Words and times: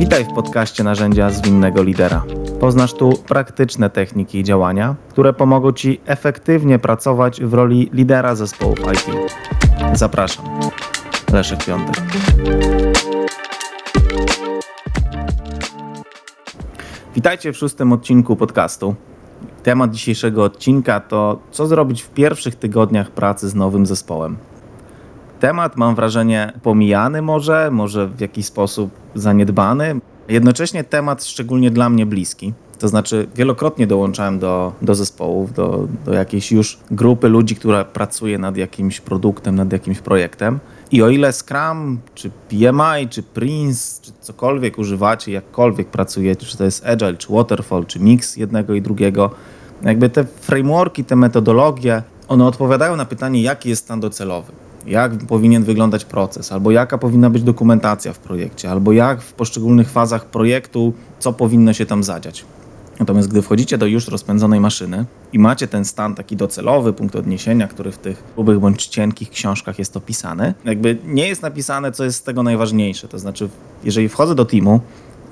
Witaj 0.00 0.24
w 0.24 0.34
podcaście 0.34 0.84
Narzędzia 0.84 1.30
Zwinnego 1.30 1.82
Lidera. 1.82 2.24
Poznasz 2.60 2.94
tu 2.94 3.12
praktyczne 3.28 3.90
techniki 3.90 4.44
działania, 4.44 4.96
które 5.08 5.32
pomogą 5.32 5.72
Ci 5.72 6.00
efektywnie 6.06 6.78
pracować 6.78 7.40
w 7.40 7.54
roli 7.54 7.90
lidera 7.92 8.34
zespołów 8.34 8.78
IT. 8.78 9.30
Zapraszam. 9.92 10.44
Leszek 11.32 11.64
Piątek. 11.64 12.02
Witajcie 17.14 17.52
w 17.52 17.56
szóstym 17.56 17.92
odcinku 17.92 18.36
podcastu. 18.36 18.94
Temat 19.62 19.90
dzisiejszego 19.90 20.44
odcinka 20.44 21.00
to 21.00 21.38
co 21.50 21.66
zrobić 21.66 22.02
w 22.02 22.10
pierwszych 22.10 22.54
tygodniach 22.54 23.10
pracy 23.10 23.48
z 23.48 23.54
nowym 23.54 23.86
zespołem. 23.86 24.36
Temat 25.40 25.76
mam 25.76 25.94
wrażenie 25.94 26.52
pomijany 26.62 27.22
może, 27.22 27.70
może 27.70 28.08
w 28.08 28.20
jakiś 28.20 28.46
sposób 28.46 28.90
zaniedbany. 29.14 30.00
Jednocześnie 30.28 30.84
temat 30.84 31.24
szczególnie 31.24 31.70
dla 31.70 31.90
mnie 31.90 32.06
bliski. 32.06 32.52
To 32.78 32.88
znaczy, 32.88 33.28
wielokrotnie 33.34 33.86
dołączałem 33.86 34.38
do, 34.38 34.72
do 34.82 34.94
zespołów, 34.94 35.52
do, 35.52 35.88
do 36.04 36.14
jakiejś 36.14 36.52
już 36.52 36.78
grupy 36.90 37.28
ludzi, 37.28 37.56
która 37.56 37.84
pracuje 37.84 38.38
nad 38.38 38.56
jakimś 38.56 39.00
produktem, 39.00 39.54
nad 39.54 39.72
jakimś 39.72 39.98
projektem. 39.98 40.58
I 40.90 41.02
o 41.02 41.08
ile 41.08 41.32
Scrum, 41.32 41.98
czy 42.14 42.30
PMI, 42.48 43.08
czy 43.10 43.22
Prince, 43.22 44.00
czy 44.02 44.12
cokolwiek 44.20 44.78
używacie, 44.78 45.32
jakkolwiek 45.32 45.88
pracujecie, 45.88 46.46
czy 46.46 46.58
to 46.58 46.64
jest 46.64 46.86
Agile, 46.86 47.14
czy 47.14 47.32
Waterfall, 47.32 47.86
czy 47.86 48.00
mix 48.00 48.36
jednego 48.36 48.74
i 48.74 48.82
drugiego, 48.82 49.30
jakby 49.82 50.10
te 50.10 50.24
frameworki, 50.24 51.04
te 51.04 51.16
metodologie, 51.16 52.02
one 52.28 52.46
odpowiadają 52.46 52.96
na 52.96 53.04
pytanie, 53.04 53.42
jaki 53.42 53.68
jest 53.68 53.84
stan 53.84 54.00
docelowy 54.00 54.52
jak 54.86 55.18
powinien 55.18 55.64
wyglądać 55.64 56.04
proces, 56.04 56.52
albo 56.52 56.70
jaka 56.70 56.98
powinna 56.98 57.30
być 57.30 57.42
dokumentacja 57.42 58.12
w 58.12 58.18
projekcie, 58.18 58.70
albo 58.70 58.92
jak 58.92 59.22
w 59.22 59.32
poszczególnych 59.32 59.90
fazach 59.90 60.24
projektu, 60.24 60.92
co 61.18 61.32
powinno 61.32 61.72
się 61.72 61.86
tam 61.86 62.04
zadziać. 62.04 62.44
Natomiast 63.00 63.28
gdy 63.28 63.42
wchodzicie 63.42 63.78
do 63.78 63.86
już 63.86 64.08
rozpędzonej 64.08 64.60
maszyny 64.60 65.04
i 65.32 65.38
macie 65.38 65.68
ten 65.68 65.84
stan 65.84 66.14
taki 66.14 66.36
docelowy, 66.36 66.92
punkt 66.92 67.16
odniesienia, 67.16 67.68
który 67.68 67.92
w 67.92 67.98
tych 67.98 68.22
grubych 68.34 68.58
bądź 68.58 68.86
cienkich 68.86 69.30
książkach 69.30 69.78
jest 69.78 69.96
opisany, 69.96 70.54
jakby 70.64 70.98
nie 71.04 71.28
jest 71.28 71.42
napisane, 71.42 71.92
co 71.92 72.04
jest 72.04 72.18
z 72.18 72.22
tego 72.22 72.42
najważniejsze. 72.42 73.08
To 73.08 73.18
znaczy, 73.18 73.48
jeżeli 73.84 74.08
wchodzę 74.08 74.34
do 74.34 74.44
teamu 74.44 74.80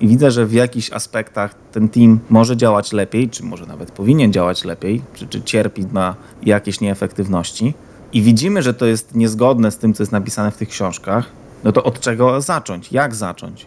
i 0.00 0.08
widzę, 0.08 0.30
że 0.30 0.46
w 0.46 0.52
jakichś 0.52 0.92
aspektach 0.92 1.54
ten 1.72 1.88
team 1.88 2.18
może 2.30 2.56
działać 2.56 2.92
lepiej, 2.92 3.28
czy 3.28 3.42
może 3.44 3.66
nawet 3.66 3.90
powinien 3.90 4.32
działać 4.32 4.64
lepiej, 4.64 5.02
czy, 5.14 5.26
czy 5.26 5.42
cierpi 5.42 5.86
na 5.92 6.14
jakieś 6.42 6.80
nieefektywności, 6.80 7.74
i 8.12 8.22
widzimy, 8.22 8.62
że 8.62 8.74
to 8.74 8.86
jest 8.86 9.14
niezgodne 9.14 9.70
z 9.70 9.78
tym, 9.78 9.94
co 9.94 10.02
jest 10.02 10.12
napisane 10.12 10.50
w 10.50 10.56
tych 10.56 10.68
książkach, 10.68 11.26
no 11.64 11.72
to 11.72 11.84
od 11.84 12.00
czego 12.00 12.40
zacząć? 12.40 12.92
Jak 12.92 13.14
zacząć? 13.14 13.66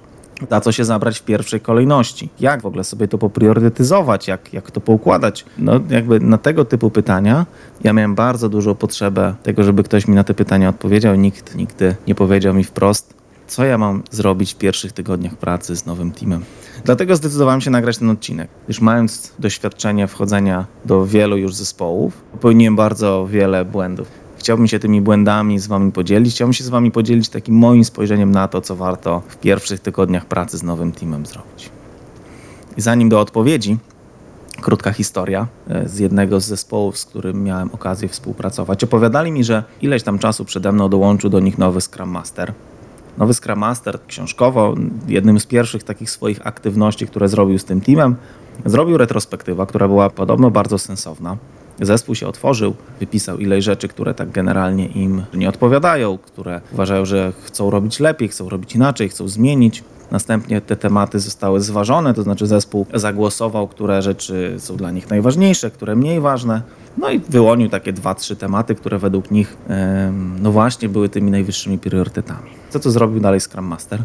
Na 0.49 0.61
co 0.61 0.71
się 0.71 0.85
zabrać 0.85 1.19
w 1.19 1.23
pierwszej 1.23 1.61
kolejności? 1.61 2.29
Jak 2.39 2.61
w 2.61 2.65
ogóle 2.65 2.83
sobie 2.83 3.07
to 3.07 3.17
popriorytetyzować? 3.17 4.27
Jak, 4.27 4.53
jak 4.53 4.71
to 4.71 4.81
poukładać? 4.81 5.45
No 5.57 5.79
jakby 5.89 6.19
na 6.19 6.37
tego 6.37 6.65
typu 6.65 6.89
pytania 6.89 7.45
ja 7.83 7.93
miałem 7.93 8.15
bardzo 8.15 8.49
dużą 8.49 8.75
potrzebę 8.75 9.35
tego, 9.43 9.63
żeby 9.63 9.83
ktoś 9.83 10.07
mi 10.07 10.15
na 10.15 10.23
te 10.23 10.33
pytania 10.33 10.69
odpowiedział. 10.69 11.15
Nikt 11.15 11.55
nigdy 11.55 11.95
nie 12.07 12.15
powiedział 12.15 12.53
mi 12.53 12.63
wprost, 12.63 13.13
co 13.47 13.65
ja 13.65 13.77
mam 13.77 14.03
zrobić 14.11 14.53
w 14.53 14.57
pierwszych 14.57 14.91
tygodniach 14.91 15.35
pracy 15.35 15.75
z 15.75 15.85
nowym 15.85 16.11
teamem. 16.11 16.43
Dlatego 16.85 17.15
zdecydowałem 17.15 17.61
się 17.61 17.71
nagrać 17.71 17.97
ten 17.97 18.09
odcinek, 18.09 18.49
gdyż 18.65 18.81
mając 18.81 19.33
doświadczenie 19.39 20.07
wchodzenia 20.07 20.65
do 20.85 21.05
wielu 21.05 21.37
już 21.37 21.55
zespołów, 21.55 22.13
popełniłem 22.31 22.75
bardzo 22.75 23.27
wiele 23.27 23.65
błędów. 23.65 24.20
Chciałbym 24.41 24.67
się 24.67 24.79
tymi 24.79 25.01
błędami 25.01 25.59
z 25.59 25.67
Wami 25.67 25.91
podzielić. 25.91 26.33
Chciałbym 26.33 26.53
się 26.53 26.63
z 26.63 26.69
Wami 26.69 26.91
podzielić 26.91 27.29
takim 27.29 27.55
moim 27.55 27.83
spojrzeniem 27.83 28.31
na 28.31 28.47
to, 28.47 28.61
co 28.61 28.75
warto 28.75 29.21
w 29.27 29.37
pierwszych 29.37 29.79
tygodniach 29.79 30.25
pracy 30.25 30.57
z 30.57 30.63
nowym 30.63 30.91
teamem 30.91 31.25
zrobić. 31.25 31.69
I 32.77 32.81
zanim 32.81 33.09
do 33.09 33.19
odpowiedzi, 33.19 33.77
krótka 34.61 34.93
historia 34.93 35.47
e, 35.69 35.89
z 35.89 35.99
jednego 35.99 36.39
z 36.39 36.45
zespołów, 36.45 36.97
z 36.97 37.05
którym 37.05 37.43
miałem 37.43 37.69
okazję 37.73 38.09
współpracować. 38.09 38.83
Opowiadali 38.83 39.31
mi, 39.31 39.43
że 39.43 39.63
ileś 39.81 40.03
tam 40.03 40.19
czasu 40.19 40.45
przede 40.45 40.71
mną 40.71 40.89
dołączył 40.89 41.29
do 41.29 41.39
nich 41.39 41.57
nowy 41.57 41.81
Scrum 41.81 42.09
Master. 42.09 42.53
Nowy 43.17 43.33
Scrum 43.33 43.59
Master 43.59 43.99
książkowo, 44.07 44.75
jednym 45.07 45.39
z 45.39 45.45
pierwszych 45.45 45.83
takich 45.83 46.11
swoich 46.11 46.47
aktywności, 46.47 47.07
które 47.07 47.27
zrobił 47.27 47.59
z 47.59 47.65
tym 47.65 47.81
teamem, 47.81 48.15
zrobił 48.65 48.97
retrospektywa, 48.97 49.65
która 49.65 49.87
była 49.87 50.09
podobno 50.09 50.51
bardzo 50.51 50.77
sensowna. 50.77 51.37
Zespół 51.81 52.15
się 52.15 52.27
otworzył, 52.27 52.75
wypisał 52.99 53.37
ileś 53.37 53.65
rzeczy, 53.65 53.87
które 53.87 54.13
tak 54.13 54.31
generalnie 54.31 54.87
im 54.87 55.23
nie 55.33 55.49
odpowiadają, 55.49 56.17
które 56.17 56.61
uważają, 56.73 57.05
że 57.05 57.33
chcą 57.43 57.69
robić 57.69 57.99
lepiej, 57.99 58.27
chcą 58.27 58.49
robić 58.49 58.75
inaczej, 58.75 59.09
chcą 59.09 59.27
zmienić. 59.27 59.83
Następnie 60.11 60.61
te 60.61 60.75
tematy 60.75 61.19
zostały 61.19 61.61
zważone, 61.61 62.13
to 62.13 62.23
znaczy 62.23 62.47
zespół 62.47 62.85
zagłosował, 62.93 63.67
które 63.67 64.01
rzeczy 64.01 64.55
są 64.57 64.77
dla 64.77 64.91
nich 64.91 65.09
najważniejsze, 65.09 65.71
które 65.71 65.95
mniej 65.95 66.19
ważne. 66.19 66.61
No 66.97 67.09
i 67.09 67.19
wyłonił 67.19 67.69
takie 67.69 67.93
dwa, 67.93 68.15
trzy 68.15 68.35
tematy, 68.35 68.75
które 68.75 68.99
według 68.99 69.31
nich, 69.31 69.57
no 70.41 70.51
właśnie, 70.51 70.89
były 70.89 71.09
tymi 71.09 71.31
najwyższymi 71.31 71.77
priorytetami. 71.77 72.49
Co 72.69 72.79
to 72.79 72.91
zrobił 72.91 73.19
dalej 73.19 73.39
Scrum 73.39 73.65
Master? 73.65 74.03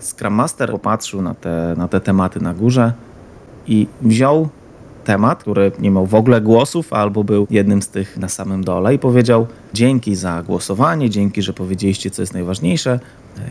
Scrum 0.00 0.34
Master 0.34 0.70
popatrzył 0.70 1.22
na 1.22 1.34
te, 1.34 1.74
na 1.76 1.88
te 1.88 2.00
tematy 2.00 2.40
na 2.40 2.54
górze 2.54 2.92
i 3.66 3.86
wziął 4.02 4.48
temat, 5.06 5.42
który 5.42 5.72
nie 5.78 5.90
miał 5.90 6.06
w 6.06 6.14
ogóle 6.14 6.40
głosów, 6.40 6.92
albo 6.92 7.24
był 7.24 7.46
jednym 7.50 7.82
z 7.82 7.88
tych 7.88 8.16
na 8.16 8.28
samym 8.28 8.64
dole 8.64 8.94
i 8.94 8.98
powiedział: 8.98 9.46
Dzięki 9.74 10.16
za 10.16 10.42
głosowanie, 10.42 11.10
dzięki, 11.10 11.42
że 11.42 11.52
powiedzieliście, 11.52 12.10
co 12.10 12.22
jest 12.22 12.34
najważniejsze. 12.34 13.00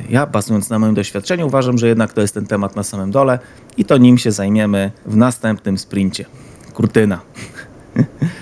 Ja, 0.10 0.26
bazując 0.26 0.70
na 0.70 0.80
moim 0.80 0.96
doświadczeniu, 0.96 1.48
uważam, 1.48 1.78
że 1.78 1.88
jednak 1.88 2.14
to 2.14 2.22
jest 2.22 2.34
ten 2.34 2.48
temat 2.48 2.76
na 2.76 2.84
samym 2.84 3.12
dole 3.12 3.40
i 3.78 3.86
to 3.86 3.98
nim 3.98 4.18
się 4.18 4.32
zajmiemy 4.32 4.92
w 5.06 5.16
następnym 5.16 5.78
sprincie. 5.78 6.26
Kurtyna. 6.74 7.20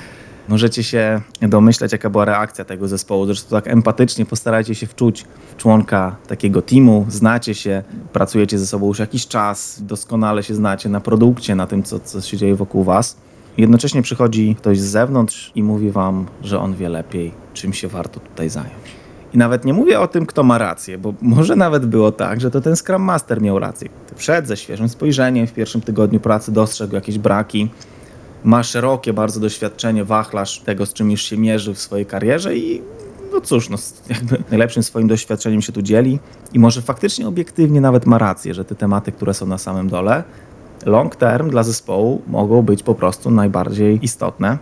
Możecie 0.50 0.84
się 0.84 1.22
domyśleć, 1.42 1.92
jaka 1.92 2.10
była 2.10 2.26
reakcja 2.26 2.66
tego 2.66 2.88
zespołu. 2.88 3.26
Zresztą 3.26 3.50
tak 3.50 3.68
empatycznie 3.68 4.26
postarajcie 4.26 4.76
się 4.76 4.88
wczuć 4.88 5.26
w 5.52 5.56
członka 5.58 6.16
takiego 6.28 6.62
teamu, 6.62 7.06
znacie 7.10 7.56
się, 7.56 7.84
pracujecie 8.14 8.60
ze 8.60 8.68
sobą 8.68 8.88
już 8.88 9.00
jakiś 9.00 9.28
czas, 9.28 9.82
doskonale 9.82 10.44
się 10.44 10.56
znacie 10.56 10.90
na 10.90 11.00
produkcie, 11.00 11.56
na 11.56 11.68
tym, 11.68 11.84
co, 11.84 12.00
co 12.00 12.22
się 12.22 12.38
dzieje 12.38 12.56
wokół 12.56 12.84
was. 12.84 13.18
Jednocześnie 13.58 14.02
przychodzi 14.02 14.56
ktoś 14.56 14.80
z 14.80 14.86
zewnątrz 14.86 15.52
i 15.56 15.64
mówi 15.64 15.92
wam, 15.92 16.26
że 16.42 16.60
on 16.60 16.76
wie 16.76 16.90
lepiej, 16.90 17.32
czym 17.54 17.74
się 17.74 17.88
warto 17.88 18.20
tutaj 18.20 18.50
zająć. 18.50 19.04
I 19.34 19.38
nawet 19.38 19.66
nie 19.66 19.74
mówię 19.74 20.00
o 20.00 20.08
tym, 20.08 20.26
kto 20.26 20.44
ma 20.44 20.58
rację, 20.58 20.98
bo 20.98 21.14
może 21.22 21.56
nawet 21.56 21.86
było 21.86 22.12
tak, 22.12 22.42
że 22.42 22.52
to 22.52 22.62
ten 22.62 22.76
Scrum 22.76 23.02
Master 23.02 23.42
miał 23.42 23.60
rację. 23.60 23.90
Wszedł 24.16 24.48
ze 24.48 24.58
świeżym 24.58 24.90
spojrzeniem 24.90 25.48
w 25.48 25.54
pierwszym 25.54 25.82
tygodniu 25.82 26.20
pracy, 26.20 26.52
dostrzegł 26.52 26.96
jakieś 26.96 27.18
braki, 27.18 27.70
ma 28.44 28.64
szerokie 28.64 29.14
bardzo 29.14 29.40
doświadczenie, 29.40 30.04
wachlarz 30.04 30.60
tego, 30.60 30.86
z 30.86 30.94
czym 30.94 31.12
już 31.12 31.22
się 31.22 31.38
mierzy 31.38 31.74
w 31.74 31.80
swojej 31.80 32.06
karierze 32.06 32.58
i 32.58 32.82
no 33.34 33.42
cóż, 33.42 33.70
no, 33.70 33.78
jakby 34.10 34.44
najlepszym 34.50 34.84
swoim 34.84 35.08
doświadczeniem 35.08 35.62
się 35.62 35.72
tu 35.72 35.82
dzieli 35.82 36.20
i 36.54 36.60
może 36.60 36.82
faktycznie 36.82 37.28
obiektywnie 37.28 37.82
nawet 37.82 38.06
ma 38.06 38.18
rację, 38.18 38.54
że 38.54 38.66
te 38.66 38.76
tematy, 38.76 39.12
które 39.12 39.34
są 39.34 39.46
na 39.46 39.58
samym 39.58 39.90
dole, 39.90 40.24
long 40.86 41.16
term 41.16 41.50
dla 41.50 41.64
zespołu 41.64 42.22
mogą 42.28 42.62
być 42.62 42.84
po 42.84 42.96
prostu 42.96 43.32
najbardziej 43.32 44.00
istotne. 44.06 44.58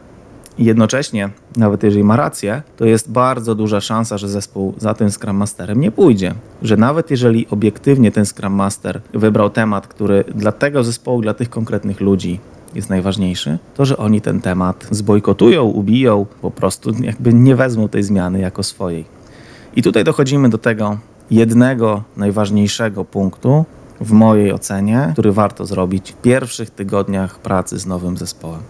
I 0.57 0.65
jednocześnie, 0.65 1.29
nawet 1.55 1.83
jeżeli 1.83 2.03
ma 2.03 2.15
rację, 2.15 2.61
to 2.77 2.85
jest 2.85 3.11
bardzo 3.11 3.55
duża 3.55 3.81
szansa, 3.81 4.17
że 4.17 4.29
zespół 4.29 4.73
za 4.77 4.93
tym 4.93 5.11
Scrum 5.11 5.35
Masterem 5.35 5.79
nie 5.79 5.91
pójdzie. 5.91 6.33
Że 6.61 6.77
nawet 6.77 7.11
jeżeli 7.11 7.47
obiektywnie 7.47 8.11
ten 8.11 8.25
Scrum 8.25 8.53
Master 8.53 9.01
wybrał 9.13 9.49
temat, 9.49 9.87
który 9.87 10.23
dla 10.35 10.51
tego 10.51 10.83
zespołu, 10.83 11.21
dla 11.21 11.33
tych 11.33 11.49
konkretnych 11.49 12.01
ludzi 12.01 12.39
jest 12.75 12.89
najważniejszy, 12.89 13.57
to 13.75 13.85
że 13.85 13.97
oni 13.97 14.21
ten 14.21 14.41
temat 14.41 14.87
zbojkotują, 14.91 15.63
ubiją, 15.63 16.25
po 16.41 16.51
prostu 16.51 16.91
jakby 17.03 17.33
nie 17.33 17.55
wezmą 17.55 17.89
tej 17.89 18.03
zmiany 18.03 18.39
jako 18.39 18.63
swojej. 18.63 19.05
I 19.75 19.81
tutaj 19.81 20.03
dochodzimy 20.03 20.49
do 20.49 20.57
tego 20.57 20.97
jednego 21.31 22.03
najważniejszego 22.17 23.05
punktu 23.05 23.65
w 24.01 24.11
mojej 24.11 24.53
ocenie, 24.53 25.09
który 25.13 25.31
warto 25.31 25.65
zrobić 25.65 26.11
w 26.11 26.15
pierwszych 26.21 26.69
tygodniach 26.69 27.39
pracy 27.39 27.79
z 27.79 27.85
nowym 27.85 28.17
zespołem. 28.17 28.61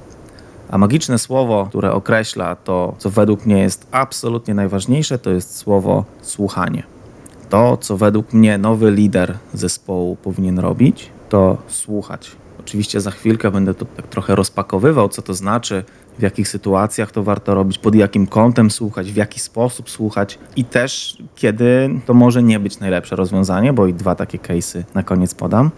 A 0.70 0.78
magiczne 0.78 1.20
słowo, 1.20 1.66
które 1.70 1.92
określa 1.94 2.56
to, 2.56 2.96
co 2.98 3.10
według 3.10 3.46
mnie 3.46 3.60
jest 3.60 3.88
absolutnie 3.92 4.54
najważniejsze, 4.54 5.20
to 5.20 5.32
jest 5.32 5.58
słowo 5.58 6.06
słuchanie. 6.22 6.84
To, 7.50 7.78
co 7.78 7.98
według 7.98 8.34
mnie 8.34 8.58
nowy 8.58 8.92
lider 8.92 9.38
zespołu 9.54 10.16
powinien 10.16 10.60
robić, 10.60 11.10
to 11.30 11.58
słuchać. 11.68 12.41
Oczywiście 12.66 13.02
za 13.02 13.12
chwilkę 13.12 13.52
będę 13.52 13.74
to 13.74 13.86
tak 13.86 14.08
trochę 14.08 14.36
rozpakowywał, 14.36 15.10
co 15.10 15.22
to 15.22 15.34
znaczy, 15.34 15.84
w 16.20 16.22
jakich 16.22 16.48
sytuacjach 16.48 17.12
to 17.12 17.24
warto 17.24 17.56
robić, 17.56 17.78
pod 17.78 17.96
jakim 17.96 18.28
kątem 18.28 18.72
słuchać, 18.72 19.12
w 19.12 19.16
jaki 19.16 19.40
sposób 19.40 19.90
słuchać 19.90 20.40
i 20.56 20.66
też 20.66 21.18
kiedy 21.36 21.90
to 22.06 22.14
może 22.14 22.44
nie 22.44 22.60
być 22.60 22.80
najlepsze 22.80 23.16
rozwiązanie, 23.16 23.74
bo 23.74 23.88
i 23.88 23.94
dwa 23.94 24.16
takie 24.16 24.38
case'y 24.38 24.84
na 24.96 25.04
koniec 25.04 25.34
podam. 25.34 25.72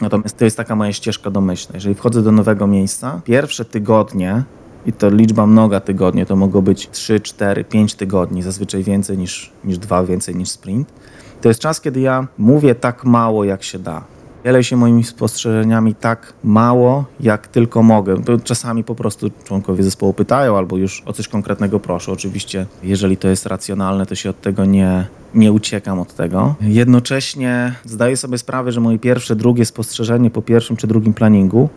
Natomiast 0.00 0.38
to 0.38 0.44
jest 0.44 0.56
taka 0.56 0.76
moja 0.76 0.92
ścieżka 0.92 1.30
domyślna. 1.30 1.74
Jeżeli 1.74 1.94
wchodzę 1.94 2.22
do 2.22 2.32
nowego 2.32 2.66
miejsca, 2.66 3.20
pierwsze 3.24 3.64
tygodnie 3.64 4.42
i 4.86 4.92
to 4.92 5.10
liczba 5.10 5.46
mnoga 5.46 5.80
tygodni, 5.80 6.26
to 6.26 6.36
mogą 6.36 6.60
być 6.60 6.90
3, 6.90 7.20
4, 7.20 7.64
5 7.64 7.94
tygodni, 7.94 8.42
zazwyczaj 8.42 8.82
więcej 8.82 9.18
niż, 9.18 9.52
niż 9.64 9.78
2, 9.78 10.04
więcej 10.04 10.36
niż 10.36 10.48
sprint. 10.48 10.92
To 11.40 11.48
jest 11.48 11.60
czas, 11.60 11.80
kiedy 11.80 12.00
ja 12.00 12.26
mówię 12.38 12.74
tak 12.74 13.04
mało, 13.04 13.44
jak 13.44 13.62
się 13.62 13.78
da 13.78 14.04
Dzielę 14.44 14.64
się 14.64 14.76
moimi 14.76 15.04
spostrzeżeniami 15.04 15.94
tak 15.94 16.32
mało, 16.44 17.04
jak 17.20 17.48
tylko 17.48 17.82
mogę. 17.82 18.16
Czasami 18.44 18.84
po 18.84 18.94
prostu 18.94 19.30
członkowie 19.44 19.82
zespołu 19.82 20.12
pytają 20.12 20.56
albo 20.56 20.76
już 20.76 21.02
o 21.06 21.12
coś 21.12 21.28
konkretnego 21.28 21.80
proszę. 21.80 22.12
Oczywiście, 22.12 22.66
jeżeli 22.82 23.16
to 23.16 23.28
jest 23.28 23.46
racjonalne, 23.46 24.06
to 24.06 24.14
się 24.14 24.30
od 24.30 24.40
tego 24.40 24.64
nie, 24.64 25.06
nie 25.34 25.52
uciekam 25.52 26.00
od 26.00 26.14
tego. 26.14 26.54
Jednocześnie 26.60 27.74
zdaję 27.84 28.16
sobie 28.16 28.38
sprawę, 28.38 28.72
że 28.72 28.80
moje 28.80 28.98
pierwsze, 28.98 29.36
drugie 29.36 29.64
spostrzeżenie 29.64 30.30
po 30.30 30.42
pierwszym 30.42 30.76
czy 30.76 30.86
drugim 30.86 31.14
planingu 31.14 31.68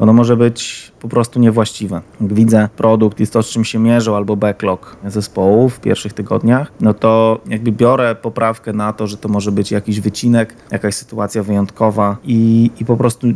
ono 0.00 0.12
może 0.12 0.36
być 0.36 0.92
po 1.00 1.08
prostu 1.08 1.40
niewłaściwe. 1.40 2.02
Jak 2.20 2.34
widzę 2.34 2.68
produkt 2.76 3.20
i 3.20 3.26
to, 3.26 3.42
z 3.42 3.48
czym 3.48 3.64
się 3.64 3.78
mierzą, 3.78 4.16
albo 4.16 4.36
backlog 4.36 4.96
zespołu 5.06 5.68
w 5.68 5.80
pierwszych 5.80 6.12
tygodniach, 6.12 6.72
no 6.80 6.94
to 6.94 7.40
jakby 7.46 7.72
biorę 7.72 8.14
poprawkę 8.14 8.72
na 8.72 8.92
to, 8.92 9.06
że 9.06 9.16
to 9.16 9.28
może 9.28 9.52
być 9.52 9.70
jakiś 9.70 10.00
wycinek, 10.00 10.56
jakaś 10.70 10.94
sytuacja 10.94 11.42
wyjątkowa 11.42 12.16
i, 12.24 12.70
i 12.80 12.84
po 12.84 12.96
prostu 12.96 13.26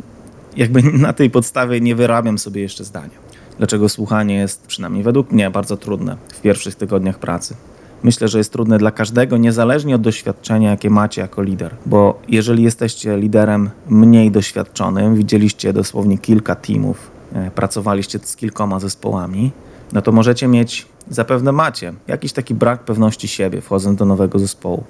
jakby 0.56 0.82
na 1.08 1.12
tej 1.12 1.30
podstawie 1.30 1.80
nie 1.80 1.94
wyrabiam 1.94 2.38
sobie 2.38 2.62
jeszcze 2.62 2.84
zdania. 2.84 3.24
Dlaczego 3.58 3.88
słuchanie 3.88 4.34
jest, 4.34 4.66
przynajmniej 4.66 5.02
według 5.02 5.32
mnie, 5.32 5.50
bardzo 5.50 5.76
trudne 5.76 6.16
w 6.28 6.40
pierwszych 6.40 6.74
tygodniach 6.74 7.18
pracy 7.18 7.56
myślę, 8.04 8.28
że 8.28 8.38
jest 8.38 8.52
trudne 8.52 8.78
dla 8.78 8.90
każdego, 8.90 9.36
niezależnie 9.36 9.94
od 9.94 10.00
doświadczenia, 10.00 10.70
jakie 10.70 10.90
macie 10.90 11.20
jako 11.20 11.42
lider. 11.42 11.74
Bo 11.86 12.20
jeżeli 12.28 12.62
jesteście 12.62 13.16
liderem 13.16 13.70
mniej 13.88 14.30
doświadczonym, 14.30 15.14
widzieliście 15.14 15.72
dosłownie 15.72 16.18
kilka 16.18 16.54
teamów, 16.54 17.10
e, 17.32 17.50
pracowaliście 17.50 18.18
z 18.22 18.36
kilkoma 18.36 18.80
zespołami, 18.80 19.52
no 19.92 20.02
to 20.02 20.12
możecie 20.12 20.48
mieć, 20.48 20.86
zapewne 21.10 21.52
macie, 21.52 21.92
jakiś 22.06 22.32
taki 22.32 22.54
brak 22.54 22.84
pewności 22.84 23.28
siebie 23.28 23.60
wchodząc 23.60 23.98
do 23.98 24.04
nowego 24.04 24.38
zespołu. 24.38 24.84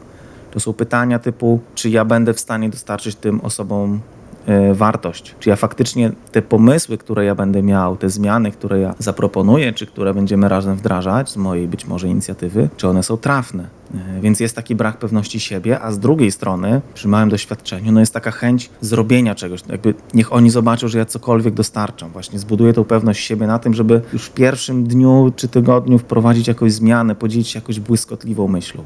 To 0.50 0.60
są 0.60 0.72
pytania 0.72 1.18
typu, 1.18 1.60
czy 1.74 1.90
ja 1.90 2.04
będę 2.04 2.34
w 2.34 2.40
stanie 2.40 2.70
dostarczyć 2.70 3.16
tym 3.16 3.40
osobom 3.40 4.00
wartość. 4.72 5.34
Czy 5.40 5.50
ja 5.50 5.56
faktycznie 5.56 6.12
te 6.32 6.42
pomysły, 6.42 6.98
które 6.98 7.24
ja 7.24 7.34
będę 7.34 7.62
miał, 7.62 7.96
te 7.96 8.10
zmiany, 8.10 8.50
które 8.50 8.80
ja 8.80 8.94
zaproponuję, 8.98 9.72
czy 9.72 9.86
które 9.86 10.14
będziemy 10.14 10.48
razem 10.48 10.76
wdrażać 10.76 11.30
z 11.30 11.36
mojej 11.36 11.68
być 11.68 11.86
może 11.86 12.08
inicjatywy, 12.08 12.68
czy 12.76 12.88
one 12.88 13.02
są 13.02 13.16
trafne. 13.16 13.68
E, 13.94 14.20
więc 14.20 14.40
jest 14.40 14.56
taki 14.56 14.74
brak 14.74 14.96
pewności 14.96 15.40
siebie, 15.40 15.80
a 15.80 15.92
z 15.92 15.98
drugiej 15.98 16.32
strony, 16.32 16.80
przy 16.94 17.08
małym 17.08 17.28
doświadczeniu, 17.28 17.92
no 17.92 18.00
jest 18.00 18.14
taka 18.14 18.30
chęć 18.30 18.70
zrobienia 18.80 19.34
czegoś. 19.34 19.60
Jakby 19.68 19.94
niech 20.14 20.32
oni 20.32 20.50
zobaczą, 20.50 20.88
że 20.88 20.98
ja 20.98 21.04
cokolwiek 21.04 21.54
dostarczam. 21.54 22.10
Właśnie 22.10 22.38
zbuduję 22.38 22.72
tą 22.72 22.84
pewność 22.84 23.24
siebie 23.24 23.46
na 23.46 23.58
tym, 23.58 23.74
żeby 23.74 24.00
już 24.12 24.26
w 24.26 24.30
pierwszym 24.30 24.84
dniu 24.84 25.32
czy 25.36 25.48
tygodniu 25.48 25.98
wprowadzić 25.98 26.48
jakąś 26.48 26.72
zmianę, 26.72 27.14
podzielić 27.14 27.48
się 27.48 27.58
jakąś 27.58 27.80
błyskotliwą 27.80 28.48
myślą. 28.48 28.84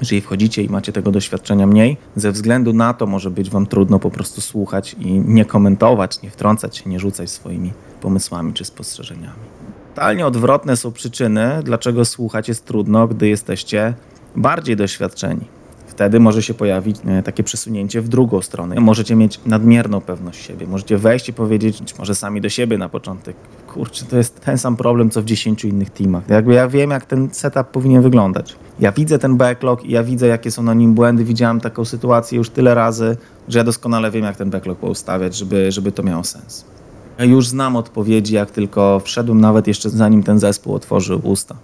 Jeżeli 0.00 0.20
wchodzicie 0.20 0.62
i 0.62 0.68
macie 0.68 0.92
tego 0.92 1.10
doświadczenia 1.10 1.66
mniej, 1.66 1.96
ze 2.16 2.32
względu 2.32 2.72
na 2.72 2.94
to 2.94 3.06
może 3.06 3.30
być 3.30 3.50
Wam 3.50 3.66
trudno 3.66 3.98
po 3.98 4.10
prostu 4.10 4.40
słuchać 4.40 4.96
i 4.98 5.12
nie 5.12 5.44
komentować, 5.44 6.22
nie 6.22 6.30
wtrącać 6.30 6.76
się, 6.76 6.90
nie 6.90 7.00
rzucać 7.00 7.30
swoimi 7.30 7.72
pomysłami 8.00 8.52
czy 8.52 8.64
spostrzeżeniami. 8.64 9.40
Totalnie 9.94 10.26
odwrotne 10.26 10.76
są 10.76 10.92
przyczyny, 10.92 11.60
dlaczego 11.64 12.04
słuchać 12.04 12.48
jest 12.48 12.64
trudno, 12.64 13.08
gdy 13.08 13.28
jesteście 13.28 13.94
bardziej 14.36 14.76
doświadczeni 14.76 15.59
wtedy 16.00 16.20
może 16.20 16.42
się 16.42 16.54
pojawić 16.54 16.96
e, 17.06 17.22
takie 17.22 17.42
przesunięcie 17.42 18.00
w 18.00 18.08
drugą 18.08 18.42
stronę. 18.42 18.80
Możecie 18.80 19.16
mieć 19.16 19.40
nadmierną 19.46 20.00
pewność 20.00 20.46
siebie. 20.46 20.66
Możecie 20.66 20.98
wejść 20.98 21.28
i 21.28 21.32
powiedzieć, 21.32 21.80
być 21.80 21.98
może 21.98 22.14
sami 22.14 22.40
do 22.40 22.48
siebie 22.48 22.78
na 22.78 22.88
początek, 22.88 23.36
kurczę, 23.68 24.04
to 24.04 24.16
jest 24.16 24.40
ten 24.40 24.58
sam 24.58 24.76
problem, 24.76 25.10
co 25.10 25.22
w 25.22 25.24
10 25.24 25.64
innych 25.64 25.90
teamach. 25.90 26.28
Jakby 26.28 26.54
ja 26.54 26.68
wiem, 26.68 26.90
jak 26.90 27.06
ten 27.06 27.28
setup 27.32 27.66
powinien 27.66 28.02
wyglądać. 28.02 28.56
Ja 28.78 28.92
widzę 28.92 29.18
ten 29.18 29.36
backlog 29.36 29.84
i 29.84 29.90
ja 29.90 30.02
widzę, 30.02 30.26
jakie 30.26 30.50
są 30.50 30.62
na 30.62 30.74
nim 30.74 30.94
błędy. 30.94 31.24
Widziałem 31.24 31.60
taką 31.60 31.84
sytuację 31.84 32.38
już 32.38 32.50
tyle 32.50 32.74
razy, 32.74 33.16
że 33.48 33.58
ja 33.58 33.64
doskonale 33.64 34.10
wiem, 34.10 34.24
jak 34.24 34.36
ten 34.36 34.50
backlog 34.50 34.78
poustawiać, 34.78 35.36
żeby, 35.36 35.72
żeby 35.72 35.92
to 35.92 36.02
miało 36.02 36.24
sens. 36.24 36.64
Ja 37.18 37.24
już 37.24 37.48
znam 37.48 37.76
odpowiedzi, 37.76 38.34
jak 38.34 38.50
tylko 38.50 39.00
wszedłem, 39.04 39.40
nawet 39.40 39.66
jeszcze 39.66 39.90
zanim 39.90 40.22
ten 40.22 40.38
zespół 40.38 40.74
otworzył 40.74 41.20
usta. 41.24 41.56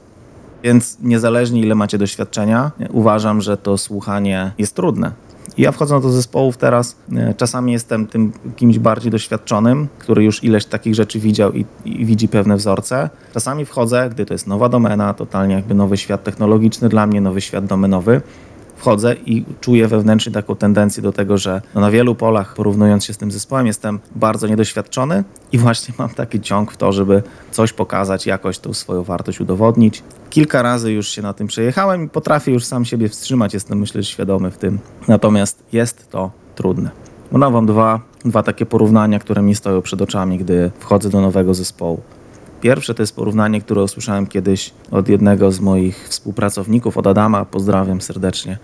Więc 0.63 0.97
niezależnie 1.03 1.61
ile 1.61 1.75
macie 1.75 1.99
doświadczenia, 1.99 2.71
uważam, 2.91 3.41
że 3.41 3.57
to 3.57 3.79
słuchanie 3.79 4.53
jest 4.59 4.75
trudne. 4.75 5.13
Ja 5.59 5.73
wchodząc 5.73 6.05
do 6.05 6.11
zespołów 6.11 6.57
teraz, 6.57 6.97
czasami 7.37 7.73
jestem 7.73 8.07
tym 8.07 8.33
kimś 8.57 8.79
bardziej 8.79 9.11
doświadczonym, 9.11 9.89
który 9.99 10.25
już 10.25 10.45
ileś 10.45 10.65
takich 10.65 10.95
rzeczy 10.95 11.19
widział 11.19 11.53
i, 11.53 11.65
i, 11.85 12.07
widzi 12.07 12.29
pewne 12.29 12.57
wzorce. 12.57 13.11
Czasami 13.35 13.65
wchodzę, 13.65 14.11
gdy 14.11 14.27
to 14.27 14.35
jest 14.35 14.47
nowa 14.47 14.69
domena, 14.69 15.15
totalnie 15.15 15.55
jakby 15.55 15.75
nowy 15.75 15.97
świat 15.97 16.25
technologiczny 16.25 16.89
dla 16.89 17.07
mnie, 17.07 17.21
nowy 17.21 17.41
świat 17.41 17.67
domenowy 17.67 18.21
wchodzę 18.77 19.15
i 19.15 19.45
czuję 19.61 19.89
wewnętrznie 19.89 20.33
taką 20.33 20.57
tendencję 20.57 21.03
do 21.03 21.13
tego, 21.13 21.39
że 21.39 21.63
no 21.75 21.81
na 21.81 21.91
wielu 21.91 22.15
polach, 22.15 22.55
porównując 22.55 23.05
się 23.05 23.13
z 23.13 23.17
tym 23.17 23.31
zespołem, 23.31 23.67
jestem 23.67 24.01
bardzo 24.15 24.47
niedoświadczony 24.47 25.25
i 25.53 25.59
właśnie 25.59 25.95
mam 25.99 26.09
taki 26.09 26.41
ciąg 26.41 26.73
w 26.73 26.77
to, 26.77 26.93
żeby 26.93 27.23
coś 27.51 27.73
pokazać, 27.73 28.27
jakoś 28.27 28.59
tą 28.59 28.75
swoją 28.75 29.03
wartość 29.03 29.41
udowodnić. 29.41 30.03
Kilka 30.31 30.63
razy 30.63 30.93
już 30.93 31.09
się 31.09 31.23
na 31.23 31.33
tym 31.33 31.47
przejechałem 31.47 32.05
i 32.05 32.09
potrafię 32.09 32.53
już 32.53 32.65
sam 32.65 32.85
siebie 32.85 33.09
wstrzymać, 33.09 33.55
jestem 33.55 33.79
myślę 33.79 34.05
świadomy 34.05 34.51
w 34.51 34.59
tym. 34.59 34.79
Natomiast 35.09 35.63
jest 35.73 36.11
to 36.11 36.31
trudne. 36.55 36.91
Mam 37.33 37.53
wam 37.53 37.67
dwa, 37.67 38.01
dwa 38.25 38.43
takie 38.43 38.67
porównania, 38.67 39.19
które 39.19 39.43
mi 39.43 39.55
stoją 39.55 39.83
przed 39.83 40.03
oczami, 40.03 40.39
gdy 40.39 40.71
wchodzę 40.79 41.11
do 41.11 41.21
nowego 41.21 41.55
zespołu. 41.55 42.01
Pierwsze 42.67 42.95
to 42.95 43.03
jest 43.03 43.17
porównanie, 43.17 43.61
które 43.61 43.83
usłyszałem 43.83 44.27
kiedyś 44.27 44.75
od 44.91 45.09
jednego 45.09 45.53
z 45.53 45.61
moich 45.61 46.09
współpracowników, 46.09 46.97
od 46.97 47.07
Adama, 47.07 47.45
pozdrawiam 47.45 48.01
serdecznie. 48.01 48.59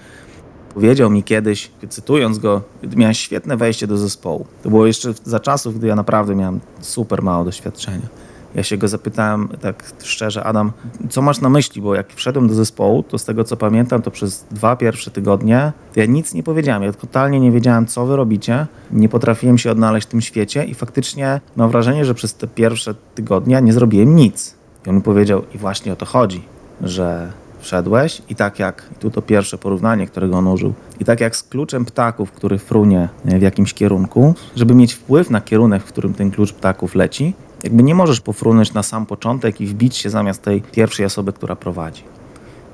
Powiedział 0.75 1.11
mi 1.11 1.23
kiedyś, 1.23 1.71
cytując 1.89 2.39
go, 2.39 2.63
miałem 2.97 3.15
świetne 3.15 3.57
wejście 3.57 3.87
do 3.87 3.99
zespołu. 3.99 4.47
To 4.63 4.71
było 4.71 4.87
jeszcze 4.87 5.15
za 5.25 5.41
czasów, 5.41 5.79
gdy 5.79 5.87
ja 5.87 5.97
naprawdę 5.97 6.35
miałem 6.35 6.61
super 6.81 7.23
mało 7.23 7.45
doświadczenia. 7.45 8.07
Ja 8.55 8.63
się 8.63 8.77
go 8.77 8.89
zapytałem 8.89 9.49
tak 9.61 9.93
szczerze, 10.03 10.45
Adam, 10.45 10.73
co 11.11 11.23
masz 11.23 11.41
na 11.41 11.49
myśli? 11.49 11.83
Bo 11.83 11.95
jak 11.95 12.13
wszedłem 12.13 12.49
do 12.49 12.55
zespołu, 12.55 13.03
to 13.03 13.19
z 13.19 13.25
tego 13.25 13.45
co 13.45 13.57
pamiętam, 13.57 14.03
to 14.03 14.11
przez 14.11 14.45
dwa 14.51 14.77
pierwsze 14.77 15.11
tygodnie 15.11 15.73
ja 15.97 16.07
nic 16.07 16.35
nie 16.35 16.43
powiedziałem. 16.43 16.83
Ja 16.83 16.93
totalnie 16.93 17.41
nie 17.41 17.53
wiedziałem, 17.53 17.87
co 17.87 18.07
wy 18.07 18.17
robicie. 18.17 18.67
Nie 18.91 19.09
potrafiłem 19.09 19.59
się 19.59 19.71
odnaleźć 19.71 20.07
w 20.07 20.11
tym 20.11 20.21
świecie 20.21 20.65
i 20.65 20.75
faktycznie 20.75 21.41
mam 21.57 21.71
wrażenie, 21.71 22.05
że 22.05 22.15
przez 22.15 22.35
te 22.35 22.47
pierwsze 22.47 22.95
tygodnie 23.15 23.63
nie 23.63 23.73
zrobiłem 23.73 24.17
nic. 24.17 24.55
I 24.87 24.91
on 24.91 24.97
mi 24.97 25.03
powiedział, 25.03 25.43
i 25.55 25.59
właśnie 25.59 25.93
o 25.93 25.97
to 25.97 26.07
chodzi, 26.07 26.43
że 26.81 27.33
wszedłeś 27.61 28.23
i 28.29 28.35
tak 28.35 28.59
jak, 28.59 28.89
tu 29.01 29.11
to 29.11 29.23
pierwsze 29.23 29.59
porównanie, 29.59 30.07
którego 30.07 30.37
on 30.37 30.47
użył, 30.47 30.75
i 31.01 31.05
tak 31.05 31.21
jak 31.21 31.37
z 31.37 31.43
kluczem 31.43 31.85
ptaków, 31.85 32.33
który 32.33 32.59
frunie 32.59 33.09
w 33.25 33.43
jakimś 33.43 33.75
kierunku, 33.75 34.35
żeby 34.57 34.75
mieć 34.75 34.93
wpływ 34.93 35.31
na 35.31 35.41
kierunek, 35.41 35.83
w 35.83 35.87
którym 35.87 36.15
ten 36.15 36.31
klucz 36.31 36.53
ptaków 36.53 36.95
leci, 36.95 37.35
jakby 37.65 37.83
nie 37.83 37.95
możesz 37.95 38.21
pofrunąć 38.21 38.75
na 38.75 38.83
sam 38.83 39.07
początek 39.07 39.61
i 39.61 39.67
wbić 39.67 39.97
się 39.97 40.11
zamiast 40.11 40.43
tej 40.43 40.63
pierwszej 40.63 41.07
osoby, 41.07 41.33
która 41.33 41.57
prowadzi. 41.57 42.03